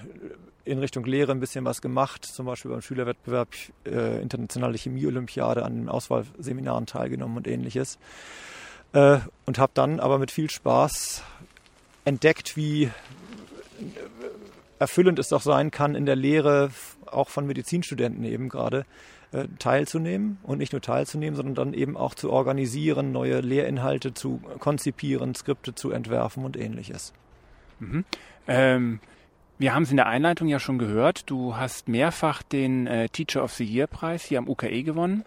in 0.64 0.78
Richtung 0.78 1.04
Lehre 1.04 1.32
ein 1.32 1.40
bisschen 1.40 1.64
was 1.64 1.82
gemacht, 1.82 2.24
zum 2.24 2.46
Beispiel 2.46 2.70
beim 2.70 2.80
Schülerwettbewerb 2.80 3.48
äh, 3.84 4.20
Internationale 4.20 4.76
Chemie-Olympiade 4.76 5.62
an 5.64 5.74
den 5.76 5.88
Auswahlseminaren 5.88 6.86
teilgenommen 6.86 7.36
und 7.36 7.46
ähnliches. 7.46 7.98
Äh, 8.92 9.18
und 9.44 9.58
habe 9.58 9.72
dann 9.74 10.00
aber 10.00 10.18
mit 10.18 10.30
viel 10.30 10.50
Spaß 10.50 11.22
entdeckt, 12.04 12.56
wie 12.56 12.90
erfüllend 14.78 15.18
es 15.18 15.28
doch 15.28 15.42
sein 15.42 15.70
kann, 15.70 15.94
in 15.94 16.06
der 16.06 16.16
Lehre 16.16 16.70
auch 17.06 17.28
von 17.28 17.46
Medizinstudenten 17.46 18.24
eben 18.24 18.48
gerade 18.48 18.84
äh, 19.32 19.48
teilzunehmen 19.58 20.38
und 20.42 20.58
nicht 20.58 20.72
nur 20.72 20.82
teilzunehmen, 20.82 21.36
sondern 21.36 21.54
dann 21.54 21.74
eben 21.74 21.96
auch 21.96 22.14
zu 22.14 22.30
organisieren, 22.30 23.12
neue 23.12 23.40
Lehrinhalte 23.40 24.14
zu 24.14 24.40
konzipieren, 24.58 25.34
Skripte 25.34 25.74
zu 25.74 25.90
entwerfen 25.90 26.44
und 26.44 26.56
ähnliches. 26.56 27.12
Mhm. 27.80 28.04
Ähm, 28.48 29.00
wir 29.58 29.74
haben 29.74 29.84
es 29.84 29.90
in 29.90 29.96
der 29.96 30.06
Einleitung 30.06 30.48
ja 30.48 30.58
schon 30.58 30.78
gehört. 30.78 31.30
Du 31.30 31.56
hast 31.56 31.88
mehrfach 31.88 32.42
den 32.42 32.86
äh, 32.86 33.08
Teacher 33.08 33.42
of 33.42 33.52
the 33.54 33.64
Year 33.64 33.86
Preis 33.86 34.24
hier 34.24 34.38
am 34.38 34.48
UKE 34.48 34.82
gewonnen. 34.82 35.24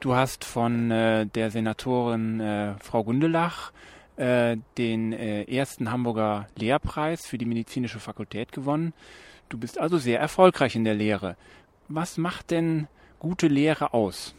Du 0.00 0.14
hast 0.16 0.44
von 0.44 0.90
äh, 0.90 1.26
der 1.26 1.50
Senatorin 1.52 2.40
äh, 2.40 2.74
Frau 2.80 3.04
Gundelach 3.04 3.72
äh, 4.16 4.56
den 4.78 5.12
äh, 5.12 5.44
ersten 5.44 5.90
Hamburger 5.90 6.46
Lehrpreis 6.56 7.26
für 7.26 7.38
die 7.38 7.46
medizinische 7.46 8.00
Fakultät 8.00 8.52
gewonnen. 8.52 8.92
Du 9.48 9.58
bist 9.58 9.78
also 9.78 9.98
sehr 9.98 10.20
erfolgreich 10.20 10.76
in 10.76 10.84
der 10.84 10.94
Lehre. 10.94 11.36
Was 11.88 12.16
macht 12.16 12.50
denn 12.50 12.88
gute 13.18 13.48
Lehre 13.48 13.92
aus? 13.94 14.34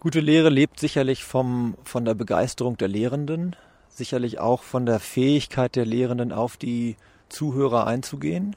Gute 0.00 0.20
Lehre 0.20 0.48
lebt 0.48 0.78
sicherlich 0.78 1.24
vom, 1.24 1.76
von 1.82 2.04
der 2.04 2.14
Begeisterung 2.14 2.76
der 2.76 2.86
Lehrenden, 2.86 3.56
sicherlich 3.88 4.38
auch 4.38 4.62
von 4.62 4.86
der 4.86 5.00
Fähigkeit 5.00 5.74
der 5.74 5.86
Lehrenden 5.86 6.30
auf 6.32 6.56
die 6.56 6.96
Zuhörer 7.28 7.86
einzugehen, 7.86 8.54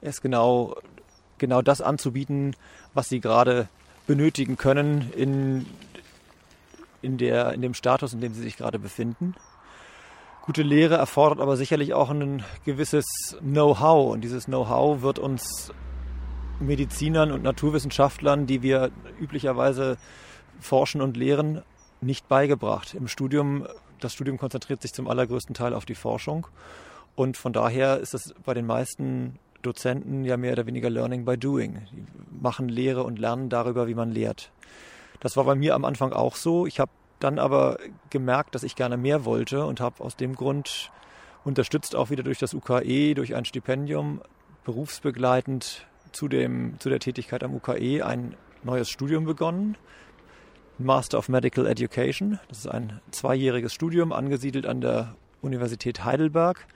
es 0.00 0.20
genau, 0.20 0.76
genau 1.38 1.62
das 1.62 1.80
anzubieten, 1.80 2.54
was 2.92 3.08
sie 3.08 3.20
gerade 3.20 3.68
benötigen 4.06 4.56
können 4.56 5.10
in, 5.16 5.66
in, 7.04 7.18
der, 7.18 7.52
in 7.52 7.62
dem 7.62 7.74
Status, 7.74 8.12
in 8.12 8.20
dem 8.20 8.34
sie 8.34 8.42
sich 8.42 8.56
gerade 8.56 8.78
befinden. 8.78 9.34
Gute 10.42 10.62
Lehre 10.62 10.96
erfordert 10.96 11.40
aber 11.40 11.56
sicherlich 11.56 11.94
auch 11.94 12.10
ein 12.10 12.42
gewisses 12.64 13.06
Know-how 13.40 14.12
und 14.12 14.22
dieses 14.22 14.46
Know-how 14.46 15.02
wird 15.02 15.18
uns 15.18 15.72
Medizinern 16.60 17.32
und 17.32 17.42
Naturwissenschaftlern, 17.42 18.46
die 18.46 18.62
wir 18.62 18.90
üblicherweise 19.20 19.96
forschen 20.60 21.00
und 21.00 21.16
lehren, 21.16 21.62
nicht 22.00 22.28
beigebracht. 22.28 22.94
Im 22.94 23.08
Studium, 23.08 23.66
das 24.00 24.12
Studium 24.12 24.36
konzentriert 24.36 24.82
sich 24.82 24.92
zum 24.92 25.08
allergrößten 25.08 25.54
Teil 25.54 25.72
auf 25.72 25.86
die 25.86 25.94
Forschung 25.94 26.46
und 27.16 27.36
von 27.36 27.52
daher 27.52 27.98
ist 27.98 28.14
es 28.14 28.34
bei 28.44 28.54
den 28.54 28.66
meisten 28.66 29.38
Dozenten 29.62 30.24
ja 30.24 30.36
mehr 30.36 30.52
oder 30.52 30.66
weniger 30.66 30.90
Learning 30.90 31.24
by 31.24 31.38
Doing. 31.38 31.86
Die 31.92 32.04
machen 32.42 32.68
Lehre 32.68 33.02
und 33.02 33.18
lernen 33.18 33.48
darüber, 33.48 33.86
wie 33.86 33.94
man 33.94 34.10
lehrt. 34.10 34.52
Das 35.24 35.38
war 35.38 35.44
bei 35.44 35.54
mir 35.54 35.74
am 35.74 35.86
Anfang 35.86 36.12
auch 36.12 36.36
so. 36.36 36.66
Ich 36.66 36.78
habe 36.78 36.90
dann 37.18 37.38
aber 37.38 37.78
gemerkt, 38.10 38.54
dass 38.54 38.62
ich 38.62 38.76
gerne 38.76 38.98
mehr 38.98 39.24
wollte 39.24 39.64
und 39.64 39.80
habe 39.80 40.04
aus 40.04 40.16
dem 40.16 40.34
Grund 40.34 40.92
unterstützt 41.44 41.96
auch 41.96 42.10
wieder 42.10 42.22
durch 42.22 42.38
das 42.38 42.52
UKE, 42.52 43.14
durch 43.14 43.34
ein 43.34 43.46
Stipendium, 43.46 44.20
berufsbegleitend 44.64 45.86
zu, 46.12 46.28
dem, 46.28 46.78
zu 46.78 46.90
der 46.90 46.98
Tätigkeit 46.98 47.42
am 47.42 47.54
UKE 47.54 48.04
ein 48.04 48.36
neues 48.64 48.90
Studium 48.90 49.24
begonnen. 49.24 49.78
Master 50.76 51.16
of 51.16 51.30
Medical 51.30 51.66
Education. 51.66 52.38
Das 52.48 52.58
ist 52.58 52.68
ein 52.68 53.00
zweijähriges 53.10 53.72
Studium, 53.72 54.12
angesiedelt 54.12 54.66
an 54.66 54.82
der 54.82 55.14
Universität 55.40 56.04
Heidelberg. 56.04 56.66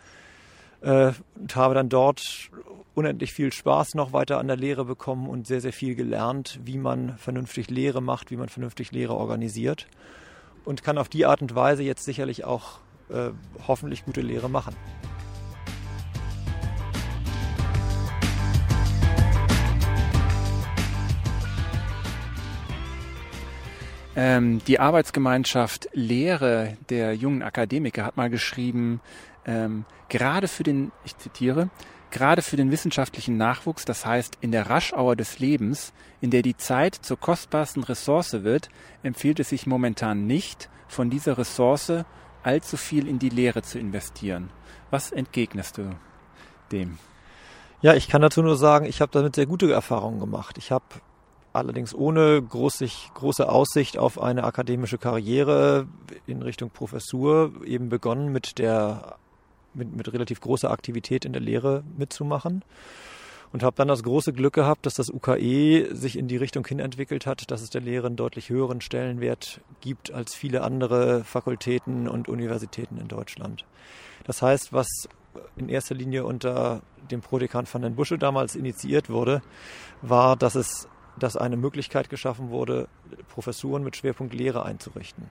Äh, 0.81 1.13
und 1.35 1.57
habe 1.57 1.75
dann 1.75 1.89
dort 1.89 2.51
unendlich 2.95 3.33
viel 3.33 3.53
Spaß 3.53 3.95
noch 3.95 4.13
weiter 4.13 4.39
an 4.39 4.49
der 4.49 4.57
Lehre 4.57 4.85
bekommen 4.85 5.29
und 5.29 5.47
sehr, 5.47 5.61
sehr 5.61 5.73
viel 5.73 5.95
gelernt, 5.95 6.59
wie 6.65 6.79
man 6.79 7.17
vernünftig 7.19 7.71
Lehre 7.71 8.03
macht, 8.03 8.31
wie 8.31 8.37
man 8.37 8.49
vernünftig 8.49 8.91
Lehre 8.93 9.15
organisiert. 9.15 9.87
Und 10.65 10.83
kann 10.83 10.99
auf 10.99 11.09
die 11.09 11.25
Art 11.25 11.41
und 11.41 11.55
Weise 11.55 11.83
jetzt 11.83 12.05
sicherlich 12.05 12.45
auch 12.45 12.81
äh, 13.09 13.31
hoffentlich 13.67 14.05
gute 14.05 14.21
Lehre 14.21 14.51
machen. 14.51 14.77
Ähm, 24.17 24.61
die 24.67 24.81
Arbeitsgemeinschaft 24.81 25.89
Lehre 25.93 26.77
der 26.91 27.15
jungen 27.15 27.45
Akademiker 27.45 28.05
hat 28.05 28.17
mal 28.17 28.29
geschrieben, 28.29 29.01
ähm, 29.47 29.85
gerade 30.09 30.49
für 30.49 30.63
den, 30.63 30.93
ich 31.05 31.17
zitiere, 31.17 31.71
gerade 32.11 32.43
für 32.43 32.57
den 32.57 32.71
wissenschaftlichen 32.71 33.37
Nachwuchs, 33.37 33.85
das 33.85 34.07
heißt 34.07 34.39
in 34.41 34.53
der 34.53 34.71
Raschauer 34.71 35.17
des 35.17 35.39
Lebens, 35.39 35.93
in 36.21 36.31
der 36.31 36.43
die 36.43 36.57
Zeit 36.57 36.95
zur 36.95 37.19
kostbarsten 37.19 37.85
Ressource 37.85 38.33
wird, 38.45 38.69
empfiehlt 39.03 39.41
es 39.41 39.51
sich 39.51 39.67
momentan 39.67 40.27
nicht, 40.27 40.69
von 40.89 41.11
dieser 41.11 41.37
Ressource 41.37 42.05
allzu 42.43 42.77
viel 42.77 43.07
in 43.07 43.19
die 43.19 43.29
Lehre 43.29 43.63
zu 43.63 43.79
investieren. 43.79 44.51
Was 44.91 45.13
entgegnest 45.13 45.79
du 45.79 45.91
dem? 46.73 46.99
Ja, 47.83 47.95
ich 47.95 48.09
kann 48.09 48.23
dazu 48.23 48.43
nur 48.43 48.57
sagen, 48.57 48.87
ich 48.87 49.01
habe 49.01 49.13
damit 49.13 49.37
sehr 49.37 49.47
gute 49.47 49.71
Erfahrungen 49.71 50.19
gemacht. 50.19 50.57
Ich 50.59 50.73
habe 50.73 50.85
allerdings 51.53 51.95
ohne 51.95 52.43
großig, 52.43 53.11
große 53.15 53.49
Aussicht 53.49 53.99
auf 53.99 54.21
eine 54.21 54.45
akademische 54.45 54.99
Karriere 54.99 55.87
in 56.27 56.43
Richtung 56.43 56.71
Professur 56.71 57.53
eben 57.65 57.89
begonnen 57.89 58.33
mit 58.33 58.59
der 58.59 59.17
mit, 59.75 59.95
mit 59.95 60.13
relativ 60.13 60.41
großer 60.41 60.71
Aktivität 60.71 61.25
in 61.25 61.33
der 61.33 61.43
Lehre 61.43 61.85
mitzumachen 61.97 62.65
und 63.53 63.63
habe 63.63 63.77
dann 63.77 63.89
das 63.89 64.03
große 64.03 64.33
Glück 64.33 64.55
gehabt, 64.55 64.87
dass 64.87 64.95
das 64.95 65.11
UKE 65.11 65.95
sich 65.95 66.19
in 66.19 66.29
die 66.29 66.37
Richtung 66.37 66.67
hin 66.67 66.81
entwickelt 66.81 67.27
hat, 67.27 67.51
dass 67.51 67.63
es 67.63 67.71
der 67.71 67.81
Lehre 67.81 68.07
einen 68.07 68.17
deutlich 68.17 68.51
höheren 68.51 68.81
Stellenwert 68.81 69.61
gibt 69.81 70.13
als 70.13 70.35
viele 70.35 70.63
andere 70.63 71.25
Fakultäten 71.25 72.09
und 72.09 72.29
Universitäten 72.29 72.99
in 72.99 73.09
Deutschland. 73.09 73.65
Das 74.25 74.43
heißt, 74.43 74.73
was 74.73 74.89
in 75.57 75.69
erster 75.69 75.95
Linie 75.95 76.25
unter 76.25 76.83
dem 77.11 77.21
Prodekan 77.21 77.67
van 77.71 77.83
den 77.83 77.95
Busche 77.95 78.19
damals 78.19 78.55
initiiert 78.55 79.09
wurde, 79.09 79.41
war, 80.03 80.37
dass 80.37 80.55
es 80.55 80.89
dass 81.19 81.37
eine 81.37 81.57
Möglichkeit 81.57 82.11
geschaffen 82.11 82.51
wurde, 82.51 82.89
Professuren 83.29 83.83
mit 83.83 83.97
Schwerpunkt 83.97 84.35
Lehre 84.35 84.65
einzurichten. 84.65 85.29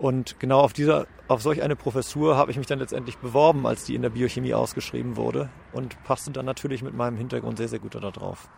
Und 0.00 0.40
genau 0.40 0.60
auf 0.60 0.72
dieser, 0.72 1.06
auf 1.28 1.42
solch 1.42 1.60
eine 1.62 1.76
Professur 1.76 2.34
habe 2.34 2.50
ich 2.50 2.56
mich 2.56 2.66
dann 2.66 2.78
letztendlich 2.78 3.18
beworben, 3.18 3.66
als 3.66 3.84
die 3.84 3.94
in 3.94 4.00
der 4.00 4.08
Biochemie 4.08 4.54
ausgeschrieben 4.54 5.16
wurde 5.18 5.50
und 5.74 6.02
passte 6.04 6.30
dann 6.30 6.46
natürlich 6.46 6.82
mit 6.82 6.94
meinem 6.94 7.18
Hintergrund 7.18 7.58
sehr, 7.58 7.68
sehr 7.68 7.80
gut 7.80 7.94
darauf. 7.94 8.48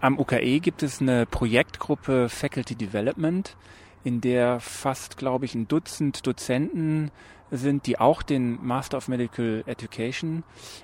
Am 0.00 0.18
UKE 0.18 0.58
gibt 0.58 0.82
es 0.82 1.00
eine 1.00 1.26
Projektgruppe 1.26 2.28
Faculty 2.28 2.74
Development, 2.74 3.56
in 4.02 4.20
der 4.20 4.58
fast, 4.58 5.16
glaube 5.16 5.44
ich, 5.44 5.54
ein 5.54 5.68
Dutzend 5.68 6.26
Dozenten 6.26 7.12
sind, 7.52 7.86
die 7.86 8.00
auch 8.00 8.22
den 8.22 8.58
Master 8.60 8.96
of 8.96 9.06
Medical 9.06 9.62
Education 9.64 10.42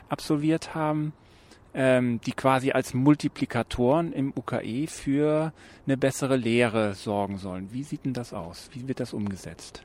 absolviert 0.08 0.76
haben 0.76 1.12
ähm, 1.74 2.20
die 2.24 2.32
quasi 2.32 2.70
als 2.70 2.94
Multiplikatoren 2.94 4.12
im 4.12 4.32
UKE 4.36 4.86
für 4.86 5.52
eine 5.86 5.96
bessere 5.96 6.36
Lehre 6.36 6.94
sorgen 6.94 7.38
sollen. 7.38 7.72
Wie 7.72 7.82
sieht 7.82 8.04
denn 8.04 8.14
das 8.14 8.32
aus? 8.32 8.70
Wie 8.72 8.86
wird 8.86 9.00
das 9.00 9.12
umgesetzt? 9.12 9.84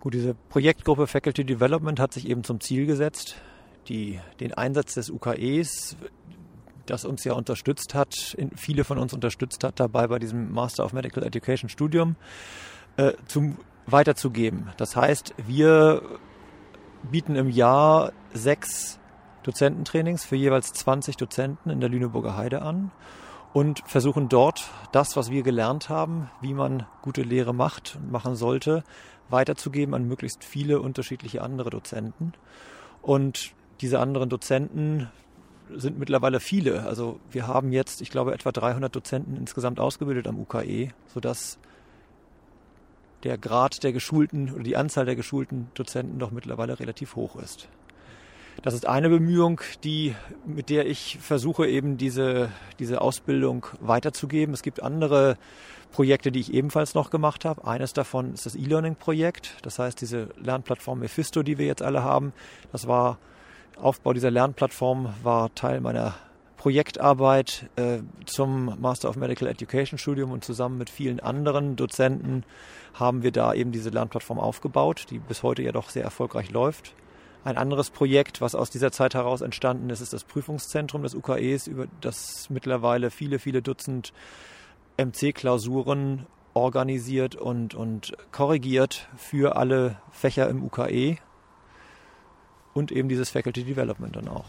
Gut, 0.00 0.14
diese 0.14 0.34
Projektgruppe 0.34 1.06
Faculty 1.06 1.44
Development 1.44 2.00
hat 2.00 2.12
sich 2.12 2.28
eben 2.28 2.42
zum 2.42 2.60
Ziel 2.60 2.86
gesetzt, 2.86 3.36
die, 3.88 4.18
den 4.40 4.54
Einsatz 4.54 4.94
des 4.94 5.10
UKEs, 5.10 5.96
das 6.86 7.04
uns 7.04 7.22
ja 7.24 7.34
unterstützt 7.34 7.94
hat, 7.94 8.34
in, 8.36 8.50
viele 8.56 8.84
von 8.84 8.98
uns 8.98 9.12
unterstützt 9.12 9.62
hat 9.62 9.78
dabei 9.78 10.08
bei 10.08 10.18
diesem 10.18 10.50
Master 10.50 10.84
of 10.84 10.92
Medical 10.92 11.22
Education 11.22 11.68
Studium, 11.68 12.16
äh, 12.96 13.12
zum, 13.26 13.58
weiterzugeben. 13.86 14.70
Das 14.76 14.96
heißt, 14.96 15.34
wir 15.46 16.02
bieten 17.10 17.36
im 17.36 17.48
Jahr 17.48 18.12
sechs 18.32 18.98
Dozententrainings 19.42 20.24
für 20.24 20.36
jeweils 20.36 20.72
20 20.72 21.16
Dozenten 21.16 21.70
in 21.70 21.80
der 21.80 21.88
Lüneburger 21.88 22.36
Heide 22.36 22.62
an 22.62 22.90
und 23.52 23.82
versuchen 23.86 24.28
dort 24.28 24.70
das, 24.92 25.16
was 25.16 25.30
wir 25.30 25.42
gelernt 25.42 25.88
haben, 25.88 26.30
wie 26.40 26.54
man 26.54 26.86
gute 27.02 27.22
Lehre 27.22 27.54
macht 27.54 27.96
und 27.96 28.10
machen 28.10 28.36
sollte, 28.36 28.84
weiterzugeben 29.28 29.94
an 29.94 30.06
möglichst 30.06 30.44
viele 30.44 30.80
unterschiedliche 30.80 31.42
andere 31.42 31.70
Dozenten. 31.70 32.32
Und 33.02 33.52
diese 33.80 33.98
anderen 33.98 34.28
Dozenten 34.28 35.10
sind 35.74 35.98
mittlerweile 35.98 36.40
viele. 36.40 36.84
Also 36.84 37.18
wir 37.30 37.46
haben 37.46 37.72
jetzt, 37.72 38.00
ich 38.00 38.10
glaube, 38.10 38.34
etwa 38.34 38.52
300 38.52 38.94
Dozenten 38.94 39.36
insgesamt 39.36 39.80
ausgebildet 39.80 40.26
am 40.26 40.38
UKE, 40.38 40.90
sodass 41.06 41.58
der 43.24 43.38
Grad 43.38 43.82
der 43.82 43.92
geschulten 43.92 44.52
oder 44.52 44.62
die 44.62 44.76
Anzahl 44.76 45.04
der 45.04 45.16
geschulten 45.16 45.68
Dozenten 45.74 46.18
doch 46.18 46.30
mittlerweile 46.30 46.78
relativ 46.78 47.16
hoch 47.16 47.36
ist. 47.36 47.68
Das 48.60 48.74
ist 48.74 48.86
eine 48.86 49.08
Bemühung, 49.08 49.60
die, 49.82 50.14
mit 50.46 50.68
der 50.68 50.86
ich 50.86 51.18
versuche, 51.20 51.66
eben 51.66 51.96
diese, 51.96 52.50
diese 52.78 53.00
Ausbildung 53.00 53.66
weiterzugeben. 53.80 54.54
Es 54.54 54.62
gibt 54.62 54.82
andere 54.82 55.36
Projekte, 55.90 56.30
die 56.30 56.40
ich 56.40 56.52
ebenfalls 56.52 56.94
noch 56.94 57.10
gemacht 57.10 57.44
habe. 57.44 57.66
Eines 57.66 57.92
davon 57.92 58.34
ist 58.34 58.46
das 58.46 58.54
E-Learning-Projekt. 58.54 59.56
Das 59.62 59.78
heißt, 59.78 60.00
diese 60.00 60.28
Lernplattform 60.40 61.00
Mephisto, 61.00 61.42
die 61.42 61.58
wir 61.58 61.66
jetzt 61.66 61.82
alle 61.82 62.04
haben, 62.04 62.32
das 62.70 62.86
war, 62.86 63.18
Aufbau 63.76 64.12
dieser 64.12 64.30
Lernplattform 64.30 65.14
war 65.22 65.54
Teil 65.54 65.80
meiner 65.80 66.14
Projektarbeit 66.56 67.68
äh, 67.74 67.98
zum 68.24 68.80
Master 68.80 69.08
of 69.08 69.16
Medical 69.16 69.48
Education 69.48 69.98
Studium 69.98 70.30
und 70.30 70.44
zusammen 70.44 70.78
mit 70.78 70.90
vielen 70.90 71.18
anderen 71.18 71.74
Dozenten 71.74 72.44
haben 72.94 73.24
wir 73.24 73.32
da 73.32 73.52
eben 73.54 73.72
diese 73.72 73.90
Lernplattform 73.90 74.38
aufgebaut, 74.38 75.06
die 75.10 75.18
bis 75.18 75.42
heute 75.42 75.62
ja 75.62 75.72
doch 75.72 75.90
sehr 75.90 76.04
erfolgreich 76.04 76.52
läuft. 76.52 76.94
Ein 77.44 77.56
anderes 77.56 77.90
Projekt, 77.90 78.40
was 78.40 78.54
aus 78.54 78.70
dieser 78.70 78.92
Zeit 78.92 79.14
heraus 79.14 79.40
entstanden 79.40 79.90
ist, 79.90 80.00
ist 80.00 80.12
das 80.12 80.22
Prüfungszentrum 80.22 81.02
des 81.02 81.16
UKEs, 81.16 81.66
über 81.66 81.86
das 82.00 82.48
mittlerweile 82.50 83.10
viele, 83.10 83.40
viele 83.40 83.62
Dutzend 83.62 84.12
MC-Klausuren 84.96 86.26
organisiert 86.54 87.34
und, 87.34 87.74
und 87.74 88.12
korrigiert 88.30 89.08
für 89.16 89.56
alle 89.56 89.96
Fächer 90.12 90.48
im 90.48 90.62
UKE 90.62 91.16
und 92.74 92.92
eben 92.92 93.08
dieses 93.08 93.30
Faculty 93.30 93.64
Development 93.64 94.14
dann 94.14 94.28
auch. 94.28 94.46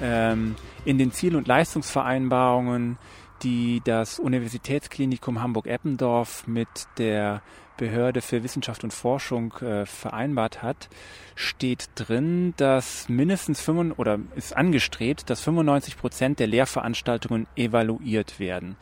Ähm, 0.00 0.56
in 0.84 0.96
den 0.96 1.12
Ziel- 1.12 1.36
und 1.36 1.46
Leistungsvereinbarungen 1.46 2.96
die 3.42 3.80
das 3.84 4.18
Universitätsklinikum 4.18 5.40
Hamburg-Eppendorf 5.40 6.46
mit 6.46 6.68
der 6.98 7.42
Behörde 7.76 8.20
für 8.20 8.42
Wissenschaft 8.42 8.84
und 8.84 8.92
Forschung 8.92 9.54
äh, 9.58 9.86
vereinbart 9.86 10.62
hat, 10.62 10.88
steht 11.34 11.88
drin, 11.94 12.52
dass 12.56 13.08
mindestens 13.08 13.60
5 13.60 13.98
oder 13.98 14.18
ist 14.34 14.56
angestrebt, 14.56 15.30
dass 15.30 15.40
95 15.40 15.96
Prozent 15.96 16.40
der 16.40 16.48
Lehrveranstaltungen 16.48 17.46
evaluiert 17.56 18.38
werden. 18.40 18.76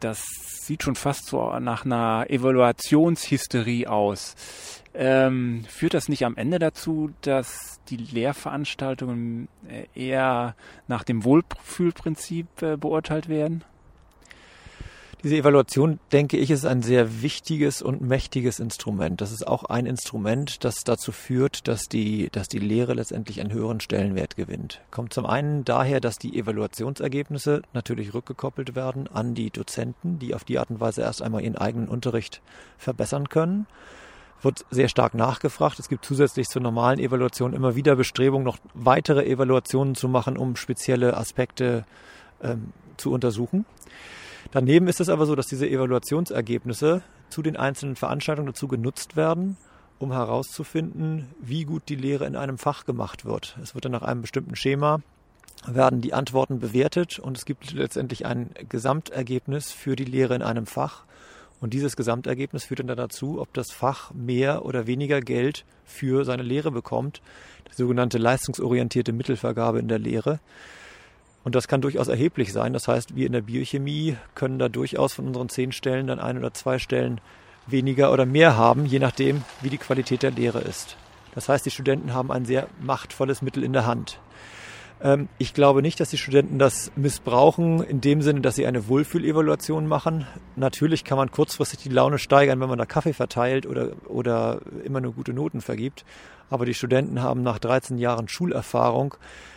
Das 0.00 0.26
sieht 0.60 0.82
schon 0.82 0.96
fast 0.96 1.26
so 1.26 1.58
nach 1.60 1.84
einer 1.84 2.26
Evaluationshysterie 2.28 3.86
aus. 3.86 4.34
Ähm, 4.96 5.64
führt 5.68 5.94
das 5.94 6.08
nicht 6.08 6.24
am 6.24 6.36
Ende 6.36 6.60
dazu, 6.60 7.10
dass 7.22 7.80
die 7.88 7.96
Lehrveranstaltungen 7.96 9.48
äh, 9.68 9.86
eher 9.94 10.54
nach 10.86 11.02
dem 11.02 11.24
Wohlfühlprinzip 11.24 12.62
äh, 12.62 12.76
beurteilt 12.76 13.28
werden? 13.28 13.64
Diese 15.24 15.36
Evaluation, 15.36 15.98
denke 16.12 16.36
ich, 16.36 16.50
ist 16.50 16.66
ein 16.66 16.82
sehr 16.82 17.22
wichtiges 17.22 17.80
und 17.80 18.02
mächtiges 18.02 18.60
Instrument. 18.60 19.22
Das 19.22 19.32
ist 19.32 19.48
auch 19.48 19.64
ein 19.64 19.86
Instrument, 19.86 20.62
das 20.64 20.84
dazu 20.84 21.12
führt, 21.12 21.66
dass 21.66 21.88
die, 21.88 22.28
dass 22.30 22.46
die 22.46 22.58
Lehre 22.58 22.92
letztendlich 22.92 23.40
einen 23.40 23.50
höheren 23.50 23.80
Stellenwert 23.80 24.36
gewinnt. 24.36 24.82
Kommt 24.90 25.14
zum 25.14 25.24
einen 25.24 25.64
daher, 25.64 26.00
dass 26.00 26.18
die 26.18 26.38
Evaluationsergebnisse 26.38 27.62
natürlich 27.72 28.12
rückgekoppelt 28.12 28.76
werden 28.76 29.08
an 29.08 29.34
die 29.34 29.50
Dozenten, 29.50 30.18
die 30.18 30.34
auf 30.34 30.44
die 30.44 30.58
Art 30.58 30.70
und 30.70 30.78
Weise 30.78 31.00
erst 31.00 31.22
einmal 31.22 31.42
ihren 31.42 31.56
eigenen 31.56 31.88
Unterricht 31.88 32.42
verbessern 32.76 33.28
können 33.30 33.66
wird 34.44 34.64
sehr 34.70 34.88
stark 34.88 35.14
nachgefragt. 35.14 35.78
Es 35.78 35.88
gibt 35.88 36.04
zusätzlich 36.04 36.48
zur 36.48 36.62
normalen 36.62 36.98
Evaluation 36.98 37.52
immer 37.52 37.74
wieder 37.74 37.96
Bestrebungen, 37.96 38.44
noch 38.44 38.58
weitere 38.74 39.24
Evaluationen 39.24 39.94
zu 39.94 40.08
machen, 40.08 40.36
um 40.36 40.56
spezielle 40.56 41.16
Aspekte 41.16 41.84
ähm, 42.42 42.72
zu 42.96 43.12
untersuchen. 43.12 43.64
Daneben 44.52 44.88
ist 44.88 45.00
es 45.00 45.08
aber 45.08 45.26
so, 45.26 45.34
dass 45.34 45.46
diese 45.46 45.68
Evaluationsergebnisse 45.68 47.02
zu 47.28 47.42
den 47.42 47.56
einzelnen 47.56 47.96
Veranstaltungen 47.96 48.46
dazu 48.46 48.68
genutzt 48.68 49.16
werden, 49.16 49.56
um 49.98 50.12
herauszufinden, 50.12 51.34
wie 51.40 51.64
gut 51.64 51.88
die 51.88 51.96
Lehre 51.96 52.26
in 52.26 52.36
einem 52.36 52.58
Fach 52.58 52.84
gemacht 52.84 53.24
wird. 53.24 53.56
Es 53.62 53.74
wird 53.74 53.84
dann 53.86 53.92
nach 53.92 54.02
einem 54.02 54.20
bestimmten 54.20 54.56
Schema 54.56 55.00
werden 55.66 56.00
die 56.00 56.12
Antworten 56.12 56.58
bewertet 56.58 57.18
und 57.18 57.36
es 57.36 57.44
gibt 57.44 57.72
letztendlich 57.72 58.26
ein 58.26 58.50
Gesamtergebnis 58.68 59.72
für 59.72 59.96
die 59.96 60.04
Lehre 60.04 60.34
in 60.34 60.42
einem 60.42 60.66
Fach. 60.66 61.04
Und 61.64 61.72
dieses 61.72 61.96
Gesamtergebnis 61.96 62.64
führt 62.64 62.80
dann 62.80 62.94
dazu, 62.94 63.40
ob 63.40 63.54
das 63.54 63.72
Fach 63.72 64.12
mehr 64.12 64.66
oder 64.66 64.86
weniger 64.86 65.22
Geld 65.22 65.64
für 65.86 66.26
seine 66.26 66.42
Lehre 66.42 66.70
bekommt. 66.70 67.22
Die 67.70 67.74
sogenannte 67.74 68.18
leistungsorientierte 68.18 69.14
Mittelvergabe 69.14 69.78
in 69.78 69.88
der 69.88 69.98
Lehre. 69.98 70.40
Und 71.42 71.54
das 71.54 71.66
kann 71.66 71.80
durchaus 71.80 72.08
erheblich 72.08 72.52
sein. 72.52 72.74
Das 72.74 72.86
heißt, 72.86 73.16
wir 73.16 73.24
in 73.24 73.32
der 73.32 73.40
Biochemie 73.40 74.18
können 74.34 74.58
da 74.58 74.68
durchaus 74.68 75.14
von 75.14 75.26
unseren 75.26 75.48
zehn 75.48 75.72
Stellen 75.72 76.06
dann 76.06 76.18
ein 76.18 76.36
oder 76.36 76.52
zwei 76.52 76.78
Stellen 76.78 77.18
weniger 77.66 78.12
oder 78.12 78.26
mehr 78.26 78.58
haben, 78.58 78.84
je 78.84 78.98
nachdem, 78.98 79.42
wie 79.62 79.70
die 79.70 79.78
Qualität 79.78 80.22
der 80.22 80.32
Lehre 80.32 80.60
ist. 80.60 80.98
Das 81.34 81.48
heißt, 81.48 81.64
die 81.64 81.70
Studenten 81.70 82.12
haben 82.12 82.30
ein 82.30 82.44
sehr 82.44 82.68
machtvolles 82.82 83.40
Mittel 83.40 83.64
in 83.64 83.72
der 83.72 83.86
Hand. 83.86 84.20
Ähm, 85.00 85.28
ich 85.38 85.54
glaube 85.54 85.82
nicht, 85.82 86.00
dass 86.00 86.10
die 86.10 86.18
Studenten 86.18 86.58
das 86.58 86.92
missbrauchen, 86.96 87.82
in 87.82 88.00
dem 88.00 88.22
Sinne, 88.22 88.40
dass 88.40 88.56
sie 88.56 88.66
eine 88.66 88.88
Wohlfühlevaluation 88.88 89.86
machen. 89.86 90.26
Natürlich 90.56 91.04
kann 91.04 91.18
man 91.18 91.30
kurzfristig 91.30 91.80
die 91.80 91.88
Laune 91.88 92.18
steigern, 92.18 92.60
wenn 92.60 92.68
man 92.68 92.78
da 92.78 92.86
Kaffee 92.86 93.12
verteilt 93.12 93.66
oder, 93.66 93.92
oder 94.08 94.60
immer 94.84 95.00
nur 95.00 95.12
gute 95.12 95.32
Noten 95.32 95.60
vergibt. 95.60 96.04
Aber 96.50 96.66
die 96.66 96.74
Studenten 96.74 97.22
haben 97.22 97.42
nach 97.42 97.58
13 97.58 97.98
Jahren 97.98 98.28
Schulerfahrung 98.28 99.16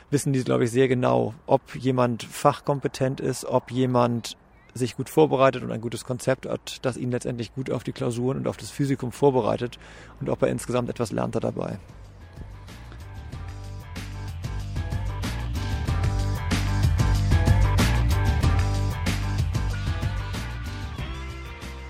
wissen 0.10 0.34
die, 0.34 0.44
glaube 0.44 0.66
ich, 0.66 0.72
sehr 0.72 0.88
genau, 0.88 1.34
ob 1.46 1.76
jemand 1.76 2.24
fachkompetent 2.24 3.20
ist, 3.20 3.46
ob 3.46 3.72
jemand 3.72 4.38
sich 4.74 4.96
gut 4.96 5.10
vorbereitet 5.10 5.64
und 5.64 5.72
ein 5.72 5.82
gutes 5.82 6.06
Konzept 6.06 6.46
hat, 6.46 6.78
das 6.84 6.98
ihn 6.98 7.12
letztendlich 7.12 7.54
gut 7.54 7.72
auf 7.72 7.84
die 7.84 7.92
Klausuren 7.92 8.38
und 8.38 8.48
auf 8.48 8.58
das 8.58 8.70
Physikum 8.70 9.12
vorbereitet 9.12 9.80
und 10.22 10.30
ob 10.30 10.42
er 10.44 10.50
insgesamt 10.50 10.90
etwas 10.90 11.12
lernt 11.12 11.36
er 11.36 11.42
dabei. 11.42 11.80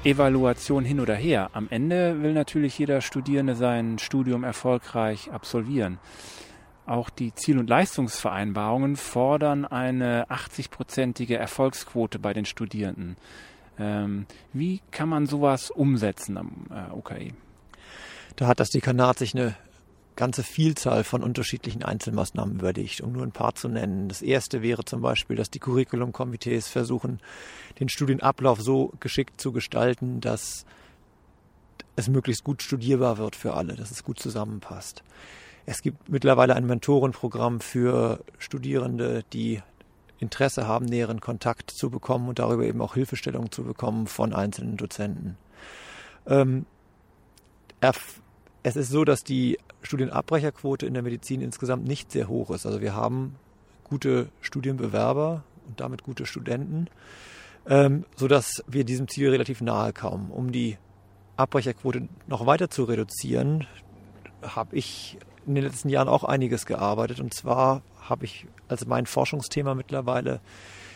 Evaluation 0.08 0.86
hin 0.86 1.02
oder 1.02 1.16
her. 1.16 1.50
Am 1.52 1.68
Ende 1.70 2.22
will 2.22 2.32
natürlich 2.32 2.80
jeder 2.80 3.02
Studierende 3.02 3.56
sein 3.56 4.00
Studium 4.00 4.46
erfolgreich 4.46 5.32
absolvieren. 5.32 6.00
Auch 6.86 7.10
die 7.10 7.34
Ziel- 7.36 7.60
und 7.60 7.70
Leistungsvereinbarungen 7.70 8.96
fordern 8.96 9.66
eine 9.66 10.26
80-prozentige 10.30 11.36
Erfolgsquote 11.36 12.20
bei 12.20 12.32
den 12.32 12.46
Studierenden. 12.46 13.18
Ähm, 13.78 14.26
wie 14.54 14.80
kann 14.92 15.10
man 15.10 15.26
sowas 15.26 15.70
umsetzen 15.70 16.38
am 16.38 16.52
äh, 16.72 16.96
UKE? 16.96 17.34
Da 18.38 18.48
hat 18.48 18.62
das 18.62 18.70
Dekanat 18.70 19.20
sich 19.20 19.36
eine 19.36 19.56
ganze 20.18 20.44
Vielzahl 20.44 21.06
von 21.06 21.24
unterschiedlichen 21.24 21.84
Einzelmaßnahmen 21.84 22.60
überlegt, 22.60 23.00
um 23.00 23.14
nur 23.14 23.24
ein 23.24 23.32
paar 23.32 23.56
zu 23.56 23.70
nennen. 23.70 24.10
Das 24.10 24.22
erste 24.22 24.62
wäre 24.62 24.84
zum 24.84 25.02
Beispiel, 25.02 25.38
dass 25.38 25.50
die 25.50 25.60
Curriculum-Komitees 25.60 26.68
versuchen, 26.68 27.22
den 27.80 27.88
Studienablauf 27.88 28.60
so 28.60 28.92
geschickt 29.00 29.40
zu 29.40 29.54
gestalten, 29.54 30.20
dass 30.20 30.66
es 31.96 32.10
möglichst 32.10 32.44
gut 32.44 32.62
studierbar 32.62 33.18
wird 33.18 33.36
für 33.36 33.54
alle, 33.54 33.76
dass 33.76 33.92
es 33.92 34.04
gut 34.04 34.20
zusammenpasst. 34.20 35.04
Es 35.66 35.82
gibt 35.82 36.10
mittlerweile 36.10 36.56
ein 36.56 36.66
Mentorenprogramm 36.66 37.60
für 37.60 38.24
Studierende, 38.38 39.24
die 39.34 39.62
Interesse 40.20 40.68
haben, 40.68 40.86
näheren 40.86 41.22
Kontakt 41.22 41.72
zu 41.72 41.90
bekommen 41.90 42.28
und 42.30 42.40
darüber 42.40 42.64
eben 42.64 42.82
auch 42.82 42.96
Hilfestellung 42.96 43.52
zu 43.52 43.64
bekommen 43.64 44.08
von 44.08 44.34
einzelnen 44.34 44.78
Dozenten. 44.78 45.38
Ähm, 46.26 46.66
es 48.68 48.76
ist 48.76 48.90
so, 48.90 49.06
dass 49.06 49.24
die 49.24 49.58
Studienabbrecherquote 49.82 50.86
in 50.86 50.94
der 50.94 51.02
Medizin 51.02 51.40
insgesamt 51.40 51.88
nicht 51.88 52.12
sehr 52.12 52.28
hoch 52.28 52.50
ist. 52.52 52.66
Also 52.66 52.82
wir 52.82 52.96
haben 52.96 53.38
gute 53.86 54.28
Studienbewerber 54.42 55.46
und 55.70 55.80
damit 55.80 56.04
gute 56.04 56.26
Studenten, 56.26 56.88
ähm, 57.70 58.04
sodass 58.18 58.66
wir 58.68 58.84
diesem 58.84 59.08
Ziel 59.08 59.30
relativ 59.30 59.62
nahe 59.62 59.94
kommen. 59.94 60.32
Um 60.32 60.52
die 60.52 60.78
Abbrecherquote 61.38 62.10
noch 62.28 62.46
weiter 62.46 62.70
zu 62.70 62.84
reduzieren, 62.84 63.66
habe 64.42 64.76
ich 64.76 65.18
in 65.46 65.56
den 65.56 65.64
letzten 65.64 65.88
Jahren 65.88 66.10
auch 66.10 66.26
einiges 66.26 66.66
gearbeitet. 66.66 67.22
Und 67.22 67.34
zwar 67.34 67.84
habe 68.02 68.26
ich 68.26 68.48
als 68.68 68.86
mein 68.86 69.06
Forschungsthema 69.06 69.76
mittlerweile 69.76 70.42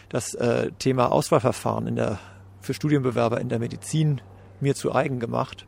das 0.10 0.34
äh, 0.34 0.72
Thema 0.78 1.10
Auswahlverfahren 1.14 1.88
in 1.88 1.96
der, 1.96 2.20
für 2.60 2.74
Studienbewerber 2.74 3.40
in 3.40 3.48
der 3.48 3.60
Medizin 3.60 4.20
mir 4.62 4.76
zu 4.76 4.94
eigen 4.94 5.20
gemacht 5.20 5.66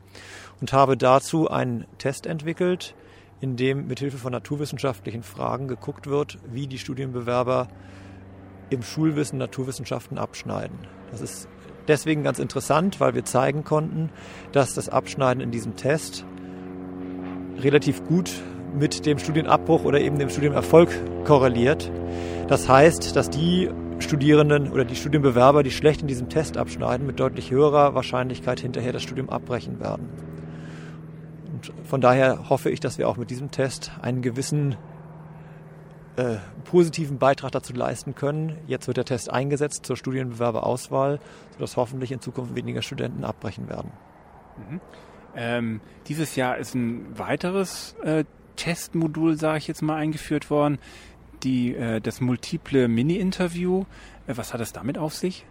und 0.62 0.73
habe 0.73 0.97
dazu 0.97 1.49
einen 1.49 1.86
Test 1.97 2.25
entwickelt, 2.25 2.95
in 3.41 3.58
dem 3.58 3.88
mithilfe 3.88 4.17
von 4.17 4.32
naturwissenschaftlichen 4.32 5.23
Fragen 5.23 5.67
geguckt 5.67 6.08
wird, 6.08 6.38
wie 6.49 6.67
die 6.67 6.79
Studienbewerber 6.79 7.67
im 8.69 8.84
Schulwissen 8.84 9.38
Naturwissenschaften 9.38 10.17
abschneiden. 10.17 10.77
Das 11.12 11.21
ist 11.21 11.47
deswegen 11.88 12.23
ganz 12.23 12.39
interessant, 12.39 12.99
weil 12.99 13.13
wir 13.13 13.25
zeigen 13.25 13.63
konnten, 13.63 14.10
dass 14.51 14.73
das 14.73 14.89
Abschneiden 14.89 15.43
in 15.43 15.51
diesem 15.51 15.75
Test 15.75 16.25
relativ 17.60 18.06
gut 18.06 18.32
mit 18.73 19.06
dem 19.06 19.19
Studienabbruch 19.19 19.84
oder 19.84 19.99
eben 19.99 20.17
dem 20.17 20.29
Studienerfolg 20.29 20.89
korreliert. 21.25 21.91
Das 22.47 22.67
heißt, 22.67 23.15
dass 23.15 23.29
die 23.29 23.69
Studierenden 24.13 24.71
oder 24.71 24.86
die 24.86 24.95
Studienbewerber, 24.95 25.63
die 25.63 25.71
schlecht 25.71 26.04
in 26.04 26.08
diesem 26.08 26.30
Test 26.30 26.56
abschneiden, 26.56 27.08
mit 27.08 27.19
deutlich 27.19 27.49
höherer 27.49 27.95
Wahrscheinlichkeit 27.95 28.60
hinterher 28.60 28.93
das 28.93 29.02
Studium 29.02 29.28
abbrechen 29.28 29.80
werden. 29.80 30.08
Und 31.52 31.73
von 31.84 31.99
daher 31.99 32.47
hoffe 32.47 32.69
ich, 32.69 32.80
dass 32.80 32.99
wir 32.99 33.10
auch 33.10 33.17
mit 33.17 33.32
diesem 33.32 33.49
Test 33.49 33.91
einen 34.04 34.21
gewissen 34.21 34.76
äh, 36.15 36.36
positiven 36.63 37.17
Beitrag 37.17 37.54
dazu 37.54 37.73
leisten 37.73 38.13
können. 38.13 38.56
Jetzt 38.67 38.86
wird 38.86 38.97
der 38.97 39.06
Test 39.06 39.32
eingesetzt 39.32 39.84
zur 39.84 39.97
Studienbewerberauswahl, 39.97 41.19
sodass 41.54 41.76
hoffentlich 41.76 42.12
in 42.12 42.21
Zukunft 42.21 42.54
weniger 42.54 42.84
Studenten 42.84 43.23
abbrechen 43.23 43.67
werden. 43.67 43.91
Mhm. 44.69 44.82
Ähm, 45.36 45.82
dieses 46.06 46.36
Jahr 46.36 46.60
ist 46.60 46.76
ein 46.76 47.17
weiteres 47.17 47.95
äh, 48.04 48.26
Testmodul, 48.58 49.39
sage 49.39 49.58
ich 49.58 49.67
jetzt 49.67 49.82
mal, 49.82 49.95
eingeführt 49.95 50.52
worden, 50.52 50.78
die, 51.43 51.75
äh, 51.75 52.01
das 52.01 52.21
multiple 52.21 52.88
Mini-Interview. 52.88 53.86
Äh, 54.27 54.38
was 54.38 54.53
hat 54.53 54.62
es 54.62 54.73
damit 54.73 54.97
auf 54.97 55.13
sich? 55.13 55.45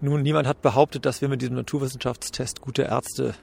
Nun, 0.00 0.22
niemand 0.22 0.46
hat 0.46 0.62
behauptet, 0.62 1.06
dass 1.06 1.20
wir 1.20 1.28
mit 1.28 1.42
diesem 1.42 1.56
Naturwissenschaftstest 1.56 2.60
gute 2.60 2.82
Ärzte 2.82 3.34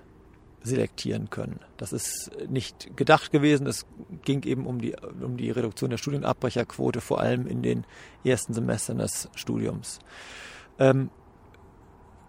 selektieren 0.65 1.29
können. 1.29 1.59
Das 1.77 1.93
ist 1.93 2.31
nicht 2.49 2.97
gedacht 2.97 3.31
gewesen. 3.31 3.67
Es 3.67 3.85
ging 4.23 4.43
eben 4.43 4.65
um 4.65 4.79
die, 4.81 4.95
um 5.21 5.37
die 5.37 5.51
Reduktion 5.51 5.91
der 5.91 5.97
Studienabbrecherquote, 5.97 7.01
vor 7.01 7.19
allem 7.19 7.45
in 7.45 7.61
den 7.61 7.85
ersten 8.23 8.53
Semestern 8.53 8.97
des 8.97 9.29
Studiums. 9.35 9.99
Ähm, 10.79 11.09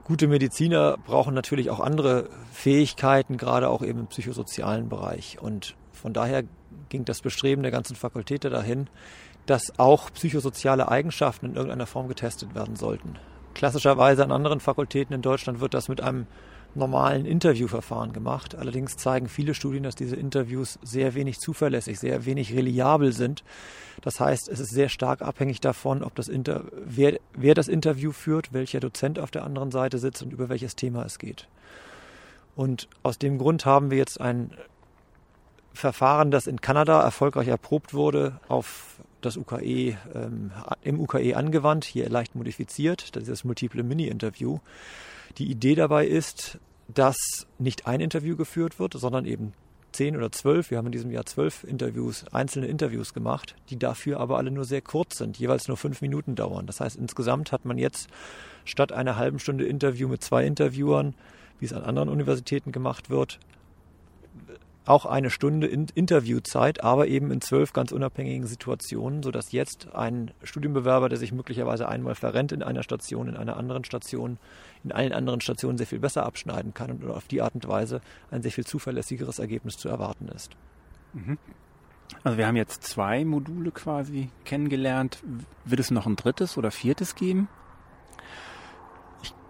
gute 0.05 0.29
Mediziner 0.29 0.99
brauchen 0.99 1.35
natürlich 1.35 1.71
auch 1.71 1.81
andere 1.81 2.29
Fähigkeiten, 2.53 3.39
gerade 3.39 3.69
auch 3.69 3.83
eben 3.83 4.01
im 4.01 4.07
psychosozialen 4.09 4.89
Bereich. 4.89 5.39
Und 5.41 5.77
von 6.07 6.13
daher 6.13 6.45
ging 6.89 7.05
das 7.05 7.21
Bestreben 7.21 7.65
der 7.65 7.73
ganzen 7.73 7.97
Fakultät 7.97 8.45
dahin, 8.45 8.87
dass 9.47 9.77
auch 9.77 10.09
psychosoziale 10.13 10.87
Eigenschaften 10.87 11.47
in 11.47 11.57
irgendeiner 11.57 11.89
Form 11.89 12.07
getestet 12.07 12.55
werden 12.55 12.77
sollten. 12.77 13.17
Klassischerweise 13.55 14.23
an 14.23 14.31
anderen 14.31 14.61
Fakultäten 14.61 15.13
in 15.13 15.21
Deutschland 15.21 15.59
wird 15.59 15.75
das 15.75 15.89
mit 15.89 16.01
einem 16.01 16.29
normalen 16.77 17.27
Interviewverfahren 17.27 18.13
gemacht. 18.13 18.55
Allerdings 18.55 18.97
zeigen 18.97 19.27
viele 19.27 19.53
Studien, 19.53 19.83
dass 19.83 19.97
diese 19.97 20.15
Interviews 20.15 20.79
sehr 20.81 21.17
wenig 21.17 21.41
zuverlässig, 21.41 21.99
sehr 21.99 22.25
wenig 22.25 22.55
reliabel 22.55 23.13
sind. 23.13 23.43
Das 24.01 24.21
heißt, 24.21 24.49
es 24.49 24.61
ist 24.61 24.71
sehr 24.71 24.89
stark 24.89 25.23
abhängig 25.23 25.61
davon, 25.61 26.05
ob 26.05 26.15
das 26.15 26.29
Inter 26.29 26.67
wer, 26.85 27.19
wer 27.33 27.55
das 27.55 27.67
Interview 27.67 28.13
führt, 28.13 28.53
welcher 28.53 28.79
Dozent 28.79 29.19
auf 29.19 29.33
der 29.33 29.43
anderen 29.43 29.73
Seite 29.73 29.99
sitzt 29.99 30.23
und 30.23 30.33
über 30.33 30.49
welches 30.49 30.77
Thema 30.77 31.05
es 31.05 31.19
geht. 31.19 31.49
Und 32.55 32.89
aus 33.03 33.19
dem 33.19 33.39
Grund 33.39 33.67
haben 33.67 33.91
wir 33.91 33.99
jetzt 33.99 34.21
ein 34.21 34.53
Verfahren, 35.77 36.31
das 36.31 36.47
in 36.47 36.61
Kanada 36.61 37.03
erfolgreich 37.03 37.49
erprobt 37.49 37.95
wurde, 37.95 38.41
auf 38.49 39.01
das 39.21 39.37
UKE 39.37 39.97
ähm, 40.15 40.53
im 40.83 41.01
UKE 41.01 41.37
angewandt, 41.37 41.85
hier 41.85 42.09
leicht 42.09 42.35
modifiziert. 42.35 43.15
Das 43.17 43.25
ist 43.25 43.31
das 43.31 43.45
Multiple 43.45 43.83
Mini-Interview. 43.83 44.59
Die 45.39 45.51
Idee 45.51 45.75
dabei 45.75 46.07
ist, 46.07 46.59
dass 46.89 47.17
nicht 47.59 47.87
ein 47.87 48.01
Interview 48.01 48.37
geführt 48.37 48.79
wird, 48.79 48.95
sondern 48.95 49.25
eben 49.25 49.53
zehn 49.93 50.17
oder 50.17 50.31
zwölf. 50.31 50.71
Wir 50.71 50.79
haben 50.79 50.87
in 50.87 50.93
diesem 50.93 51.11
Jahr 51.11 51.27
zwölf 51.27 51.65
Interviews, 51.65 52.25
einzelne 52.33 52.67
Interviews 52.67 53.15
gemacht, 53.15 53.57
die 53.71 53.79
dafür 53.79 54.21
aber 54.21 54.37
alle 54.37 54.51
nur 54.51 54.65
sehr 54.65 54.83
kurz 54.83 55.17
sind, 55.19 55.39
jeweils 55.39 55.69
nur 55.69 55.77
fünf 55.77 56.03
Minuten 56.03 56.35
dauern. 56.35 56.67
Das 56.67 56.81
heißt, 56.81 56.97
insgesamt 56.97 57.51
hat 57.51 57.65
man 57.65 57.79
jetzt 57.79 58.09
statt 58.65 58.93
einer 58.93 59.17
halben 59.17 59.39
Stunde 59.39 59.65
Interview 59.65 60.09
mit 60.09 60.23
zwei 60.23 60.45
Interviewern, 60.45 61.15
wie 61.59 61.65
es 61.65 61.73
an 61.73 61.83
anderen 61.83 62.11
Universitäten 62.11 62.73
gemacht 62.73 63.09
wird, 63.09 63.41
auch 64.87 65.05
eine 65.05 65.31
Stunde 65.31 65.67
in 65.67 65.87
Interviewzeit, 65.95 66.83
aber 66.83 67.09
eben 67.09 67.31
in 67.31 67.41
zwölf 67.41 67.73
ganz 67.73 67.93
unabhängigen 67.93 68.47
Situationen, 68.47 69.23
sodass 69.23 69.53
jetzt 69.53 69.95
ein 69.95 70.31
Studienbewerber, 70.43 71.09
der 71.09 71.19
sich 71.19 71.33
möglicherweise 71.33 71.89
einmal 71.89 72.15
verrennt 72.15 72.53
in 72.53 72.63
einer 72.63 72.83
Station, 72.83 73.29
in 73.29 73.37
einer 73.37 73.57
anderen 73.57 73.85
Station, 73.85 74.39
in 74.85 74.93
allen 74.93 75.13
anderen 75.13 75.41
Stationen 75.41 75.77
sehr 75.77 75.87
viel 75.87 75.99
besser 75.99 76.25
abschneiden 76.25 76.73
kann 76.73 76.91
und 76.93 77.11
auf 77.11 77.27
die 77.27 77.43
Art 77.43 77.55
und 77.55 77.67
Weise 77.67 78.01
ein 78.31 78.43
sehr 78.43 78.53
viel 78.53 78.65
zuverlässigeres 78.65 79.39
Ergebnis 79.39 79.77
zu 79.77 79.89
erwarten 79.89 80.29
ist. 80.29 80.53
Mhm. 81.13 81.39
Also 82.23 82.39
wir 82.39 82.47
haben 82.47 82.57
jetzt 82.57 82.85
zwei 82.85 83.25
Module 83.25 83.73
quasi 83.73 84.31
kennengelernt. 84.45 85.19
Wird 85.65 85.81
es 85.81 85.91
noch 85.91 86.07
ein 86.07 86.15
drittes 86.15 86.57
oder 86.57 86.71
viertes 86.71 87.17
geben? 87.17 87.49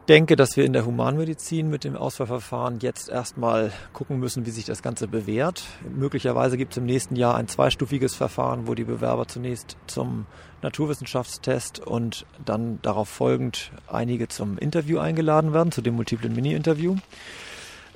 Denke, 0.09 0.37
dass 0.37 0.57
wir 0.57 0.65
in 0.65 0.73
der 0.73 0.87
Humanmedizin 0.87 1.69
mit 1.69 1.85
dem 1.85 1.97
Auswahlverfahren 1.97 2.79
jetzt 2.81 3.09
erstmal 3.09 3.73
gucken 3.93 4.19
müssen, 4.19 4.47
wie 4.47 4.51
sich 4.51 4.65
das 4.65 4.83
Ganze 4.83 5.09
bewährt. 5.09 5.65
Möglicherweise 5.95 6.57
gibt 6.57 6.73
es 6.73 6.79
im 6.79 6.87
nächsten 6.87 7.17
Jahr 7.17 7.37
ein 7.37 7.49
zweistufiges 7.49 8.15
Verfahren, 8.15 8.67
wo 8.67 8.75
die 8.75 8.85
Bewerber 8.85 9.27
zunächst 9.27 9.77
zum 9.87 10.27
Naturwissenschaftstest 10.63 11.81
und 11.81 12.25
dann 12.45 12.79
darauf 12.83 13.09
folgend 13.09 13.73
einige 13.89 14.29
zum 14.29 14.59
Interview 14.59 14.99
eingeladen 14.99 15.53
werden, 15.53 15.73
zu 15.73 15.83
dem 15.83 15.95
multiplen 15.95 16.35
Mini-Interview. 16.35 16.97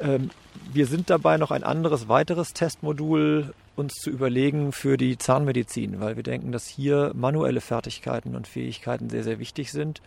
Ähm, 0.00 0.30
wir 0.72 0.86
sind 0.86 1.10
dabei, 1.10 1.36
noch 1.36 1.50
ein 1.50 1.62
anderes, 1.62 2.08
weiteres 2.08 2.52
Testmodul 2.52 3.54
uns 3.76 3.94
zu 3.94 4.10
überlegen 4.10 4.72
für 4.72 4.96
die 4.96 5.16
Zahnmedizin, 5.16 6.00
weil 6.00 6.16
wir 6.16 6.22
denken, 6.22 6.52
dass 6.52 6.66
hier 6.66 7.12
manuelle 7.14 7.60
Fertigkeiten 7.60 8.34
und 8.34 8.46
Fähigkeiten 8.46 9.08
sehr, 9.10 9.24
sehr 9.24 9.38
wichtig 9.38 9.70
sind 9.70 10.02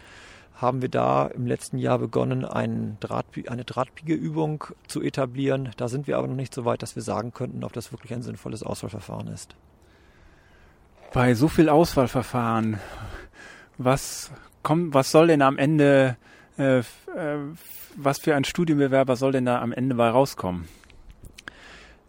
haben 0.55 0.81
wir 0.81 0.89
da 0.89 1.27
im 1.27 1.47
letzten 1.47 1.77
Jahr 1.77 1.99
begonnen, 1.99 2.97
Draht, 2.99 3.25
eine 3.47 3.65
Drahtbiegeübung 3.65 4.65
zu 4.87 5.01
etablieren. 5.01 5.71
Da 5.77 5.87
sind 5.87 6.07
wir 6.07 6.17
aber 6.17 6.27
noch 6.27 6.35
nicht 6.35 6.53
so 6.53 6.65
weit, 6.65 6.81
dass 6.81 6.95
wir 6.95 7.03
sagen 7.03 7.33
könnten, 7.33 7.63
ob 7.63 7.73
das 7.73 7.91
wirklich 7.91 8.13
ein 8.13 8.21
sinnvolles 8.21 8.63
Auswahlverfahren 8.63 9.27
ist. 9.27 9.55
Bei 11.11 11.33
so 11.33 11.47
viel 11.47 11.69
Auswahlverfahren, 11.69 12.79
was 13.77 14.31
kommt, 14.63 14.93
was 14.93 15.11
soll 15.11 15.27
denn 15.27 15.41
am 15.41 15.57
Ende, 15.57 16.17
äh, 16.57 16.79
äh, 16.79 16.83
was 17.95 18.19
für 18.19 18.35
ein 18.35 18.43
Studienbewerber 18.43 19.15
soll 19.15 19.31
denn 19.31 19.45
da 19.45 19.61
am 19.61 19.71
Ende 19.71 19.95
bei 19.95 20.09
rauskommen? 20.09 20.67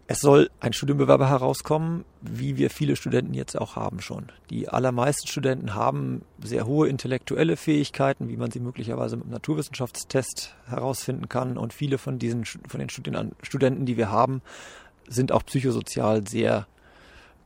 Es 0.07 0.21
soll 0.21 0.51
ein 0.61 0.75
Studienbewerber 0.75 1.31
herauskommen, 1.31 2.05
wie 2.21 2.59
wir 2.59 2.69
viele 2.69 2.95
Studenten 2.95 3.33
jetzt 3.33 3.59
auch 3.59 3.75
haben 3.75 4.03
schon. 4.03 4.31
Die 4.51 4.69
allermeisten 4.69 5.29
Studenten 5.29 5.75
haben 5.75 6.23
sehr 6.43 6.67
hohe 6.67 6.89
intellektuelle 6.89 7.57
Fähigkeiten, 7.57 8.29
wie 8.29 8.37
man 8.37 8.51
sie 8.51 8.61
möglicherweise 8.61 9.17
mit 9.17 9.27
dem 9.27 9.33
Naturwissenschaftstest 9.33 10.57
herausfinden 10.67 11.31
kann. 11.31 11.57
Und 11.57 11.73
viele 11.73 11.97
von 11.97 12.19
diesen 12.19 12.45
von 12.45 12.81
den 12.81 12.91
Studenten, 12.91 13.87
die 13.87 13.97
wir 13.97 14.11
haben, 14.11 14.43
sind 15.09 15.33
auch 15.33 15.45
psychosozial 15.47 16.27
sehr 16.29 16.67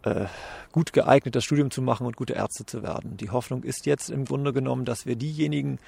äh, 0.03 0.27
gut 0.73 0.93
geeignet, 0.93 1.37
das 1.37 1.45
Studium 1.45 1.71
zu 1.71 1.81
machen 1.81 2.07
und 2.07 2.17
gute 2.17 2.33
Ärzte 2.33 2.67
zu 2.67 2.83
werden. 2.83 3.17
Die 3.17 3.31
Hoffnung 3.31 3.63
ist 3.63 3.87
jetzt 3.87 4.11
im 4.11 4.25
Grunde 4.25 4.53
genommen, 4.53 4.85
dass 4.85 5.07
wir 5.07 5.15
diejenigen 5.15 5.79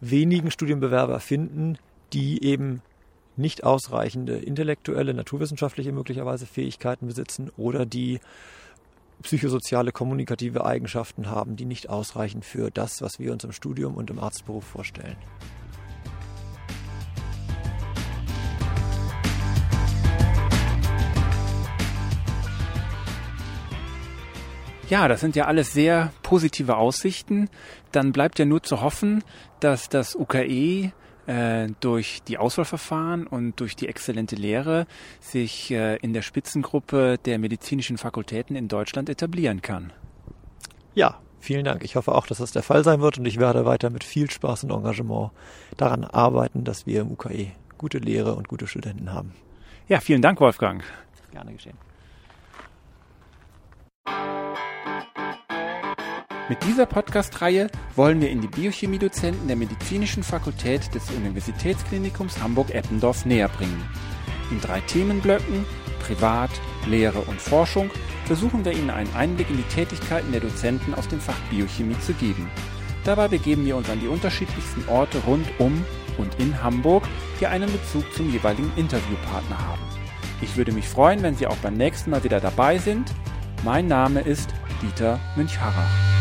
wenigen 0.00 0.52
Studienbewerber 0.52 1.18
finden, 1.18 1.76
die 2.12 2.44
eben 2.44 2.82
nicht 3.36 3.64
ausreichende 3.64 4.36
intellektuelle, 4.36 5.14
naturwissenschaftliche 5.14 5.92
möglicherweise 5.92 6.46
Fähigkeiten 6.46 7.06
besitzen 7.06 7.50
oder 7.56 7.86
die 7.86 8.20
psychosoziale, 9.22 9.92
kommunikative 9.92 10.64
Eigenschaften 10.64 11.30
haben, 11.30 11.56
die 11.56 11.64
nicht 11.64 11.88
ausreichen 11.88 12.42
für 12.42 12.70
das, 12.70 13.00
was 13.00 13.18
wir 13.18 13.32
uns 13.32 13.44
im 13.44 13.52
Studium 13.52 13.94
und 13.94 14.10
im 14.10 14.18
Arztberuf 14.18 14.64
vorstellen. 14.64 15.16
Ja, 24.90 25.08
das 25.08 25.20
sind 25.20 25.34
ja 25.34 25.46
alles 25.46 25.72
sehr 25.72 26.12
positive 26.22 26.76
Aussichten. 26.76 27.48
Dann 27.90 28.12
bleibt 28.12 28.38
ja 28.38 28.44
nur 28.44 28.62
zu 28.62 28.82
hoffen, 28.82 29.24
dass 29.60 29.88
das 29.88 30.14
UKE 30.14 30.92
äh, 31.26 31.68
durch 31.80 32.22
die 32.22 32.38
Auswahlverfahren 32.38 33.26
und 33.26 33.60
durch 33.60 33.76
die 33.76 33.88
exzellente 33.88 34.36
Lehre 34.36 34.86
sich 35.20 35.70
äh, 35.70 35.96
in 35.96 36.12
der 36.12 36.22
Spitzengruppe 36.22 37.18
der 37.24 37.38
medizinischen 37.38 37.98
Fakultäten 37.98 38.56
in 38.56 38.68
Deutschland 38.68 39.08
etablieren 39.08 39.62
kann. 39.62 39.92
Ja, 40.94 41.18
vielen 41.40 41.64
Dank. 41.64 41.84
Ich 41.84 41.96
hoffe 41.96 42.14
auch, 42.14 42.26
dass 42.26 42.38
das 42.38 42.52
der 42.52 42.62
Fall 42.62 42.84
sein 42.84 43.00
wird 43.00 43.18
und 43.18 43.26
ich 43.26 43.38
werde 43.38 43.64
weiter 43.64 43.90
mit 43.90 44.04
viel 44.04 44.30
Spaß 44.30 44.64
und 44.64 44.70
Engagement 44.70 45.30
daran 45.76 46.04
arbeiten, 46.04 46.64
dass 46.64 46.86
wir 46.86 47.00
im 47.00 47.12
UKE 47.12 47.52
gute 47.78 47.98
Lehre 47.98 48.34
und 48.34 48.48
gute 48.48 48.66
Studenten 48.66 49.12
haben. 49.12 49.34
Ja, 49.88 50.00
vielen 50.00 50.22
Dank, 50.22 50.40
Wolfgang. 50.40 50.82
Gerne 51.32 51.52
geschehen. 51.52 51.76
Mit 56.50 56.62
dieser 56.64 56.84
Podcast-Reihe 56.84 57.68
wollen 57.96 58.20
wir 58.20 58.28
in 58.28 58.42
die 58.42 58.48
Biochemie-Dozenten 58.48 59.46
der 59.46 59.56
Medizinischen 59.56 60.22
Fakultät 60.22 60.94
des 60.94 61.10
Universitätsklinikums 61.10 62.38
Hamburg-Eppendorf 62.42 63.24
näher 63.24 63.48
bringen. 63.48 63.82
In 64.50 64.60
drei 64.60 64.82
Themenblöcken 64.82 65.64
Privat, 66.00 66.50
Lehre 66.86 67.20
und 67.20 67.40
Forschung 67.40 67.90
versuchen 68.26 68.62
wir 68.62 68.72
Ihnen 68.72 68.90
einen 68.90 69.14
Einblick 69.14 69.48
in 69.48 69.56
die 69.56 69.74
Tätigkeiten 69.74 70.32
der 70.32 70.42
Dozenten 70.42 70.92
aus 70.92 71.08
dem 71.08 71.18
Fach 71.18 71.38
Biochemie 71.48 71.98
zu 72.00 72.12
geben. 72.12 72.50
Dabei 73.04 73.28
begeben 73.28 73.64
wir 73.64 73.76
uns 73.76 73.88
an 73.88 74.00
die 74.00 74.08
unterschiedlichsten 74.08 74.86
Orte 74.90 75.20
rund 75.26 75.46
um 75.58 75.82
und 76.18 76.38
in 76.38 76.62
Hamburg, 76.62 77.04
die 77.40 77.46
einen 77.46 77.72
Bezug 77.72 78.04
zum 78.12 78.30
jeweiligen 78.30 78.70
Interviewpartner 78.76 79.58
haben. 79.66 79.82
Ich 80.42 80.58
würde 80.58 80.72
mich 80.72 80.90
freuen, 80.90 81.22
wenn 81.22 81.36
Sie 81.36 81.46
auch 81.46 81.56
beim 81.56 81.74
nächsten 81.74 82.10
Mal 82.10 82.22
wieder 82.22 82.40
dabei 82.40 82.76
sind. 82.76 83.10
Mein 83.64 83.88
Name 83.88 84.20
ist 84.20 84.50
Dieter 84.82 85.18
Münchharrach. 85.36 86.13